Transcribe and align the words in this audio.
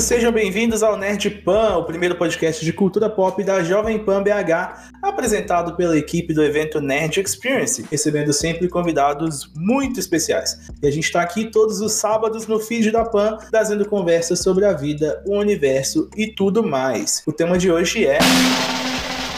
sejam 0.00 0.32
bem-vindos 0.32 0.82
ao 0.82 0.96
Nerd 0.96 1.28
Pan, 1.44 1.76
o 1.76 1.84
primeiro 1.84 2.16
podcast 2.16 2.64
de 2.64 2.72
cultura 2.72 3.10
pop 3.10 3.44
da 3.44 3.62
Jovem 3.62 3.98
Pan 3.98 4.22
BH, 4.22 4.92
apresentado 5.02 5.76
pela 5.76 5.96
equipe 5.96 6.32
do 6.32 6.42
evento 6.42 6.80
Nerd 6.80 7.20
Experience, 7.20 7.84
recebendo 7.90 8.32
sempre 8.32 8.66
convidados 8.66 9.52
muito 9.54 10.00
especiais. 10.00 10.70
E 10.82 10.86
a 10.86 10.90
gente 10.90 11.04
está 11.04 11.20
aqui 11.20 11.50
todos 11.50 11.82
os 11.82 11.92
sábados 11.92 12.46
no 12.46 12.58
feed 12.58 12.90
da 12.90 13.04
Pan, 13.04 13.36
trazendo 13.50 13.86
conversas 13.86 14.38
sobre 14.38 14.64
a 14.64 14.72
vida, 14.72 15.22
o 15.26 15.36
universo 15.36 16.08
e 16.16 16.28
tudo 16.28 16.66
mais. 16.66 17.22
O 17.26 17.32
tema 17.32 17.58
de 17.58 17.70
hoje 17.70 18.06
é 18.06 18.18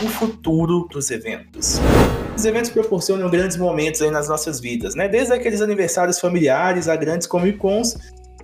o 0.04 0.08
futuro 0.08 0.86
dos 0.92 1.10
eventos. 1.10 1.80
Os 2.36 2.44
eventos 2.44 2.70
proporcionam 2.70 3.28
grandes 3.28 3.56
momentos 3.56 4.00
aí 4.00 4.12
nas 4.12 4.28
nossas 4.28 4.60
vidas, 4.60 4.94
né? 4.94 5.08
Desde 5.08 5.32
aqueles 5.32 5.60
aniversários 5.60 6.20
familiares 6.20 6.88
a 6.88 6.94
grandes 6.94 7.26
Comic 7.26 7.58
Cons, 7.58 7.96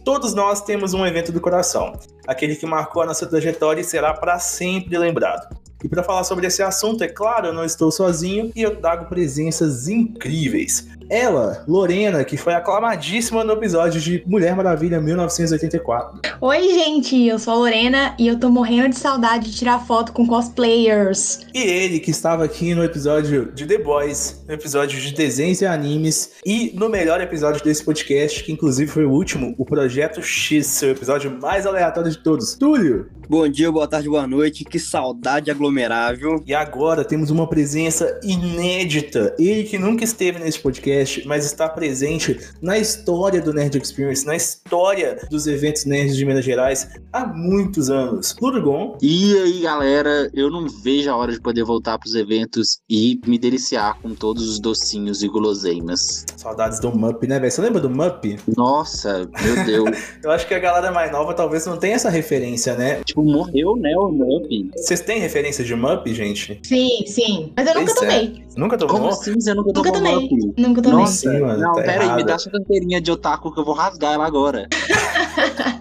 todos 0.09 0.33
nós 0.33 0.63
temos 0.63 0.95
um 0.95 1.05
evento 1.05 1.31
do 1.31 1.39
coração, 1.39 1.93
aquele 2.27 2.57
que 2.57 2.65
marcou 2.65 3.03
a 3.03 3.05
nossa 3.05 3.27
trajetória 3.27 3.83
e 3.83 3.85
será 3.85 4.15
para 4.15 4.39
sempre 4.39 4.97
lembrado. 4.97 5.55
E 5.85 5.87
para 5.87 6.03
falar 6.03 6.25
sobre 6.25 6.47
esse 6.47 6.63
assunto, 6.63 7.05
é 7.05 7.09
claro, 7.09 7.49
eu 7.49 7.53
não 7.53 7.63
estou 7.63 7.91
sozinho 7.91 8.51
e 8.57 8.63
eu 8.63 8.77
trago 8.77 9.05
presenças 9.05 9.87
incríveis. 9.87 10.89
Ela, 11.11 11.65
Lorena, 11.67 12.23
que 12.23 12.37
foi 12.37 12.53
aclamadíssima 12.53 13.43
no 13.43 13.55
episódio 13.55 14.01
de 14.01 14.23
Mulher 14.27 14.55
Maravilha 14.55 15.01
1984. 15.01 16.21
Oi, 16.41 16.61
gente, 16.75 17.27
eu 17.27 17.39
sou 17.39 17.55
a 17.55 17.57
Lorena 17.57 18.15
e 18.19 18.29
eu 18.29 18.39
tô 18.39 18.51
morrendo 18.51 18.91
de 18.91 18.99
saudade 18.99 19.51
de 19.51 19.57
tirar 19.57 19.79
foto 19.87 20.13
com 20.13 20.27
cosplayers. 20.27 21.47
E 21.55 21.63
ele, 21.63 21.99
que 21.99 22.11
estava 22.11 22.45
aqui 22.45 22.75
no 22.75 22.85
episódio 22.85 23.51
de 23.53 23.65
The 23.65 23.79
Boys, 23.79 24.45
no 24.47 24.53
episódio 24.53 25.01
de 25.01 25.15
desenhos 25.15 25.63
e 25.63 25.67
animes 25.67 26.33
e 26.45 26.73
no 26.75 26.91
melhor 26.91 27.21
episódio 27.23 27.65
desse 27.65 27.83
podcast, 27.83 28.45
que 28.45 28.53
inclusive 28.53 28.91
foi 28.91 29.07
o 29.07 29.11
último, 29.11 29.55
o 29.57 29.65
Projeto 29.65 30.23
X, 30.23 30.67
seu 30.67 30.91
episódio 30.91 31.31
mais 31.41 31.65
aleatório 31.65 32.11
de 32.11 32.19
todos. 32.19 32.55
Túlio! 32.55 33.18
Bom 33.31 33.47
dia, 33.47 33.71
boa 33.71 33.87
tarde, 33.87 34.09
boa 34.09 34.27
noite. 34.27 34.65
Que 34.65 34.79
saudade 34.79 35.51
aglomerável. 35.51 36.43
E 36.47 36.55
agora 36.55 37.05
temos 37.05 37.29
uma 37.29 37.47
presença 37.47 38.19
inédita. 38.23 39.37
Ele 39.39 39.65
que 39.65 39.77
nunca 39.77 40.03
esteve 40.03 40.39
nesse 40.39 40.59
podcast, 40.59 41.29
mas 41.29 41.45
está 41.45 41.69
presente 41.69 42.41
na 42.63 42.79
história 42.79 43.43
do 43.43 43.53
Nerd 43.53 43.77
Experience, 43.77 44.25
na 44.25 44.35
história 44.35 45.19
dos 45.31 45.47
eventos 45.47 45.85
nerds 45.85 46.17
de 46.17 46.25
Minas 46.25 46.43
Gerais 46.43 46.89
há 47.13 47.27
muitos 47.27 47.91
anos. 47.91 48.35
Lurugon. 48.41 48.97
E 49.03 49.37
aí, 49.37 49.61
galera, 49.61 50.31
eu 50.33 50.51
não 50.51 50.67
vejo 50.67 51.11
a 51.11 51.17
hora 51.17 51.33
de 51.33 51.39
poder 51.39 51.65
voltar 51.65 51.99
para 51.99 52.09
os 52.09 52.15
eventos 52.15 52.81
e 52.89 53.21
me 53.27 53.39
deliciar 53.39 54.01
com 54.01 54.15
todos 54.15 54.49
os 54.49 54.59
docinhos 54.59 55.23
e 55.23 55.29
guloseimas. 55.29 56.25
Saudades 56.35 56.81
do 56.81 56.97
Mup, 56.97 57.25
né, 57.25 57.39
velho? 57.39 57.53
Você 57.53 57.61
lembra 57.61 57.83
do 57.83 57.91
Mup? 57.91 58.39
Nossa, 58.57 59.29
meu 59.43 59.65
Deus. 59.67 59.99
eu 60.25 60.31
acho 60.31 60.49
que 60.49 60.55
a 60.55 60.59
galera 60.59 60.91
mais 60.91 61.13
nova 61.13 61.35
talvez 61.35 61.67
não 61.67 61.77
tenha 61.77 61.95
essa 61.95 62.09
referência, 62.09 62.75
né? 62.75 63.03
Tipo, 63.19 63.33
morreu, 63.33 63.77
né, 63.77 63.97
o 63.97 64.09
Mup. 64.11 64.71
Vocês 64.77 65.01
têm 65.01 65.19
referência 65.21 65.65
de 65.65 65.75
Mup, 65.75 66.07
gente? 66.13 66.59
Sim, 66.63 67.05
sim. 67.07 67.53
Mas 67.57 67.67
eu 67.67 67.75
nunca 67.75 67.95
Pois 67.95 68.11
é. 68.11 68.19
tomei. 68.21 68.45
Nunca 68.57 68.79
tomou? 68.79 68.97
Como 68.97 69.09
assim 69.09 69.35
você 69.35 69.55
nunca 69.55 69.73
Nunca 69.75 69.93
tomou 69.93 70.11
tomei. 70.11 70.29
Mup? 70.29 70.55
Nunca 70.59 70.83
tomei. 70.83 70.99
Nossa, 71.01 71.31
Sim, 71.31 71.41
mano, 71.41 71.59
Não, 71.61 71.73
tá 71.73 71.83
pera 71.83 71.93
aí, 71.93 71.99
me 71.99 72.05
errado. 72.07 72.25
dá 72.27 72.39
sua 72.39 72.53
carteirinha 72.53 73.01
de 73.01 73.11
otaku 73.11 73.53
que 73.53 73.61
eu 73.61 73.65
vou 73.65 73.75
rasgar 73.75 74.15
ela 74.15 74.27
agora. 74.27 74.69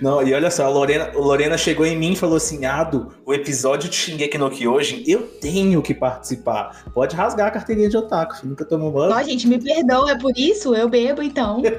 Não, 0.00 0.22
e 0.22 0.32
olha 0.34 0.50
só, 0.50 0.64
a 0.64 0.68
Lorena, 0.68 1.10
a 1.14 1.18
Lorena 1.18 1.58
chegou 1.58 1.84
em 1.86 1.96
mim 1.96 2.12
e 2.12 2.16
falou 2.16 2.36
assim: 2.36 2.64
Ado, 2.64 3.12
o 3.24 3.32
episódio 3.32 3.88
de 3.88 3.96
Shingeki 3.96 4.38
no 4.38 4.50
Kyojin, 4.50 5.04
eu 5.06 5.22
tenho 5.22 5.82
que 5.82 5.94
participar. 5.94 6.84
Pode 6.92 7.14
rasgar 7.16 7.48
a 7.48 7.50
carteirinha 7.50 7.88
de 7.88 7.96
otaku, 7.96 8.46
nunca 8.46 8.64
tomou 8.64 8.92
Mup. 8.92 9.12
Ó, 9.12 9.22
gente, 9.22 9.46
me 9.46 9.58
perdoa, 9.58 10.12
é 10.12 10.18
por 10.18 10.32
isso 10.36 10.74
eu 10.74 10.88
bebo, 10.88 11.22
então. 11.22 11.62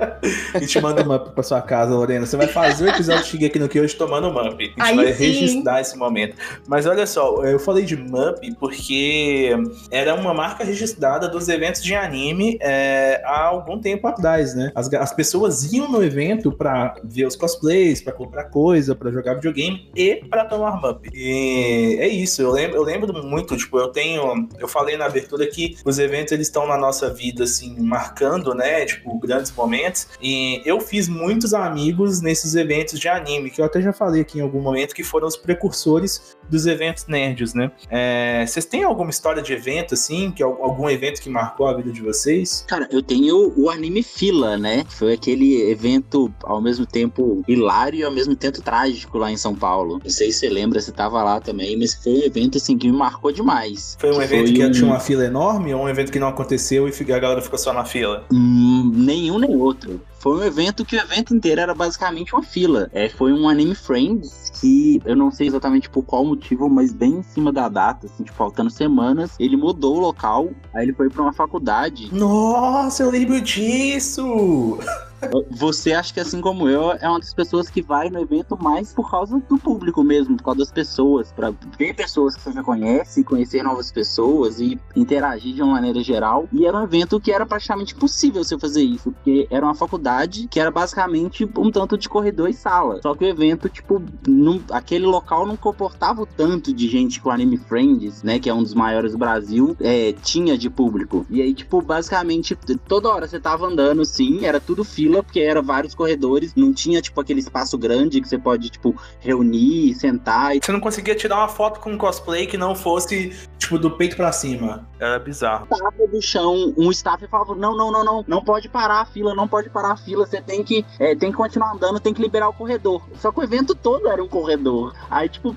E 0.59 0.65
te 0.65 0.79
manda 0.79 1.01
um 1.01 1.05
Mup 1.05 1.33
pra 1.33 1.43
sua 1.43 1.61
casa, 1.61 1.93
Lorena. 1.93 2.25
Você 2.25 2.37
vai 2.37 2.47
fazer 2.47 2.85
o 2.85 2.89
episódio 2.89 3.23
de 3.23 3.29
Shingeki 3.29 3.59
no 3.59 3.67
Kyojin 3.67 3.97
tomando 3.97 4.31
Mup. 4.31 4.43
A 4.43 4.63
gente 4.63 4.73
Aí 4.79 4.95
vai 4.95 5.13
sim. 5.13 5.25
registrar 5.25 5.81
esse 5.81 5.97
momento. 5.97 6.35
Mas 6.67 6.85
olha 6.85 7.05
só, 7.05 7.43
eu 7.43 7.59
falei 7.59 7.85
de 7.85 7.95
Mup 7.95 8.39
porque 8.59 9.51
era 9.91 10.15
uma 10.15 10.33
marca 10.33 10.63
registrada 10.63 11.27
dos 11.27 11.47
eventos 11.49 11.83
de 11.83 11.95
anime 11.95 12.57
é, 12.61 13.21
há 13.25 13.43
algum 13.45 13.79
tempo 13.79 14.07
atrás, 14.07 14.55
né? 14.55 14.71
As, 14.75 14.91
as 14.93 15.13
pessoas 15.13 15.71
iam 15.71 15.89
no 15.89 16.03
evento 16.03 16.51
pra 16.51 16.95
ver 17.03 17.25
os 17.25 17.35
cosplays, 17.35 18.01
pra 18.03 18.13
comprar 18.13 18.45
coisa, 18.45 18.95
pra 18.95 19.11
jogar 19.11 19.35
videogame 19.35 19.89
e 19.95 20.15
pra 20.29 20.45
tomar 20.45 20.81
Mup. 20.81 21.07
E 21.13 21.97
é 21.99 22.07
isso, 22.07 22.41
eu 22.41 22.51
lembro, 22.51 22.77
eu 22.77 22.83
lembro 22.83 23.23
muito, 23.23 23.55
tipo, 23.57 23.77
eu 23.79 23.89
tenho. 23.89 24.47
Eu 24.59 24.67
falei 24.67 24.97
na 24.97 25.05
abertura 25.05 25.45
que 25.47 25.77
os 25.85 25.99
eventos 25.99 26.31
eles 26.31 26.47
estão 26.47 26.67
na 26.67 26.77
nossa 26.77 27.09
vida, 27.13 27.43
assim, 27.43 27.79
marcando, 27.79 28.53
né? 28.53 28.85
Tipo, 28.85 29.17
grandes 29.19 29.51
momentos. 29.51 30.07
E 30.21 30.61
eu 30.65 30.79
fiz 30.79 31.07
muitos 31.07 31.53
amigos 31.53 32.21
nesses 32.21 32.55
eventos 32.55 32.99
de 32.99 33.07
anime, 33.07 33.49
que 33.49 33.61
eu 33.61 33.65
até 33.65 33.81
já 33.81 33.93
falei 33.93 34.21
aqui 34.21 34.39
em 34.39 34.41
algum 34.41 34.61
momento, 34.61 34.93
que 34.93 35.03
foram 35.03 35.27
os 35.27 35.37
precursores 35.37 36.35
dos 36.49 36.65
eventos 36.65 37.05
nerds, 37.07 37.53
né? 37.53 37.71
É, 37.89 38.45
vocês 38.45 38.65
têm 38.65 38.83
alguma 38.83 39.09
história 39.09 39.41
de 39.41 39.53
evento, 39.53 39.93
assim, 39.93 40.31
que 40.31 40.43
al- 40.43 40.61
algum 40.61 40.89
evento 40.89 41.21
que 41.21 41.29
marcou 41.29 41.67
a 41.67 41.73
vida 41.73 41.91
de 41.91 42.01
vocês? 42.01 42.63
Cara, 42.67 42.87
eu 42.91 43.01
tenho 43.01 43.53
o 43.57 43.69
anime 43.69 44.03
Fila, 44.03 44.57
né? 44.57 44.83
Foi 44.89 45.13
aquele 45.13 45.61
evento 45.69 46.33
ao 46.43 46.61
mesmo 46.61 46.85
tempo 46.85 47.43
hilário 47.47 47.99
e 47.99 48.03
ao 48.03 48.11
mesmo 48.11 48.35
tempo 48.35 48.61
trágico 48.61 49.17
lá 49.17 49.31
em 49.31 49.37
São 49.37 49.55
Paulo. 49.55 49.99
Não 50.03 50.09
sei 50.09 50.31
se 50.31 50.39
você 50.39 50.49
lembra, 50.49 50.79
você 50.79 50.91
tava 50.91 51.23
lá 51.23 51.39
também, 51.39 51.77
mas 51.77 51.93
foi 51.95 52.13
um 52.13 52.23
evento 52.23 52.57
assim 52.57 52.77
que 52.77 52.87
me 52.89 52.97
marcou 52.97 53.31
demais. 53.31 53.97
Foi 53.99 54.11
um 54.11 54.17
Que 54.17 54.23
evento 54.23 54.45
foi 54.47 54.53
que 54.53 54.65
um- 54.65 54.71
tinha 54.71 54.85
uma 54.85 54.99
fila 54.99 55.25
enorme 55.25 55.73
ou 55.73 55.83
um 55.83 55.89
evento 55.89 56.11
que 56.11 56.19
não 56.19 56.27
aconteceu 56.27 56.87
e 56.87 57.13
a 57.13 57.19
galera 57.19 57.41
ficou 57.41 57.57
só 57.59 57.73
na 57.73 57.85
fila? 57.85 58.25
Hum, 58.31 58.91
nenhum 58.95 59.37
nem 59.39 59.55
outro. 59.55 60.01
Foi 60.19 60.37
um 60.39 60.43
evento 60.43 60.85
que 60.85 60.95
o 60.95 60.99
evento 60.99 61.35
inteiro 61.35 61.59
era 61.59 61.75
basicamente 61.75 62.33
uma 62.33 62.41
fila. 62.43 62.89
É, 62.93 63.09
foi 63.09 63.33
um 63.33 63.47
Anime 63.49 63.75
Friends 63.75 64.42
que 64.63 65.01
eu 65.03 65.13
não 65.13 65.29
sei 65.29 65.47
exatamente 65.47 65.89
por 65.89 66.03
qual 66.03 66.23
motivo, 66.23 66.69
mas 66.69 66.93
bem 66.93 67.15
em 67.15 67.21
cima 67.21 67.51
da 67.51 67.67
data, 67.67 68.07
assim, 68.07 68.23
tipo, 68.23 68.37
faltando 68.37 68.69
semanas, 68.69 69.35
ele 69.37 69.57
mudou 69.57 69.97
o 69.97 69.99
local, 69.99 70.51
aí 70.73 70.85
ele 70.85 70.93
foi 70.93 71.09
pra 71.09 71.21
uma 71.21 71.33
faculdade. 71.33 72.09
Nossa, 72.15 73.03
eu 73.03 73.11
lembro 73.11 73.41
disso! 73.41 74.79
Você 75.51 75.93
acha 75.93 76.13
que, 76.13 76.19
assim 76.19 76.41
como 76.41 76.67
eu, 76.67 76.91
é 76.91 77.07
uma 77.07 77.19
das 77.19 77.33
pessoas 77.33 77.69
que 77.69 77.81
vai 77.81 78.09
no 78.09 78.19
evento 78.19 78.57
mais 78.61 78.93
por 78.93 79.09
causa 79.09 79.39
do 79.49 79.57
público 79.57 80.03
mesmo, 80.03 80.37
por 80.37 80.43
causa 80.43 80.59
das 80.59 80.71
pessoas, 80.71 81.31
pra 81.31 81.51
ver 81.77 81.93
pessoas 81.93 82.35
que 82.35 82.41
você 82.41 82.51
já 82.51 82.63
conhece, 82.63 83.23
conhecer 83.23 83.63
novas 83.63 83.91
pessoas 83.91 84.59
e 84.59 84.79
interagir 84.95 85.53
de 85.53 85.61
uma 85.61 85.73
maneira 85.73 86.01
geral. 86.03 86.47
E 86.51 86.65
era 86.65 86.77
um 86.77 86.83
evento 86.83 87.19
que 87.19 87.31
era 87.31 87.45
praticamente 87.45 87.95
impossível 87.95 88.43
você 88.43 88.57
fazer 88.59 88.83
isso, 88.83 89.11
porque 89.11 89.47
era 89.49 89.65
uma 89.65 89.75
faculdade 89.75 90.47
que 90.49 90.59
era 90.59 90.71
basicamente 90.71 91.47
um 91.57 91.71
tanto 91.71 91.97
de 91.97 92.09
corredor 92.09 92.49
e 92.49 92.53
sala. 92.53 92.99
Só 93.01 93.15
que 93.15 93.23
o 93.23 93.27
evento, 93.27 93.69
tipo, 93.69 94.01
não- 94.27 94.61
aquele 94.71 95.05
local 95.05 95.45
não 95.45 95.55
comportava 95.57 96.21
o 96.21 96.25
tanto 96.25 96.73
de 96.73 96.87
gente 96.87 97.21
o 97.23 97.29
Anime 97.29 97.57
Friends, 97.57 98.21
né, 98.23 98.37
que 98.39 98.49
é 98.49 98.53
um 98.53 98.61
dos 98.63 98.73
maiores 98.73 99.13
do 99.13 99.17
Brasil, 99.17 99.75
é, 99.79 100.11
tinha 100.11 100.57
de 100.57 100.69
público. 100.69 101.25
E 101.29 101.41
aí, 101.41 101.53
tipo, 101.53 101.81
basicamente, 101.81 102.55
toda 102.87 103.09
hora 103.09 103.27
você 103.27 103.39
tava 103.39 103.65
andando, 103.67 104.03
sim, 104.03 104.45
era 104.45 104.59
tudo 104.59 104.83
fila, 104.83 105.12
porque 105.21 105.39
era 105.39 105.61
vários 105.61 105.93
corredores, 105.93 106.55
não 106.55 106.73
tinha, 106.73 107.01
tipo, 107.01 107.19
aquele 107.19 107.39
espaço 107.39 107.77
grande 107.77 108.21
que 108.21 108.27
você 108.27 108.37
pode, 108.37 108.69
tipo, 108.69 108.95
reunir, 109.19 109.93
sentar. 109.95 110.53
Você 110.55 110.71
não 110.71 110.79
conseguia 110.79 111.15
tirar 111.15 111.37
uma 111.37 111.47
foto 111.47 111.79
com 111.79 111.91
um 111.91 111.97
cosplay 111.97 112.47
que 112.47 112.57
não 112.57 112.75
fosse, 112.75 113.33
tipo, 113.57 113.77
do 113.77 113.91
peito 113.91 114.15
pra 114.15 114.31
cima. 114.31 114.87
Era 114.99 115.19
bizarro. 115.19 115.67
Tava 115.67 116.07
do 116.07 116.21
chão, 116.21 116.73
um 116.77 116.89
staff 116.91 117.27
falava, 117.27 117.55
não, 117.55 117.75
não, 117.75 117.91
não, 117.91 118.03
não, 118.03 118.25
não 118.27 118.43
pode 118.43 118.69
parar 118.69 119.01
a 119.01 119.05
fila, 119.05 119.35
não 119.35 119.47
pode 119.47 119.69
parar 119.69 119.91
a 119.91 119.97
fila, 119.97 120.25
você 120.25 120.41
tem 120.41 120.63
que, 120.63 120.85
é, 120.97 121.15
tem 121.15 121.31
que 121.31 121.37
continuar 121.37 121.73
andando, 121.73 121.99
tem 121.99 122.13
que 122.13 122.21
liberar 122.21 122.49
o 122.49 122.53
corredor. 122.53 123.01
Só 123.19 123.31
que 123.31 123.39
o 123.39 123.43
evento 123.43 123.75
todo 123.75 124.07
era 124.07 124.23
um 124.23 124.27
corredor. 124.27 124.93
Aí, 125.09 125.27
tipo, 125.27 125.55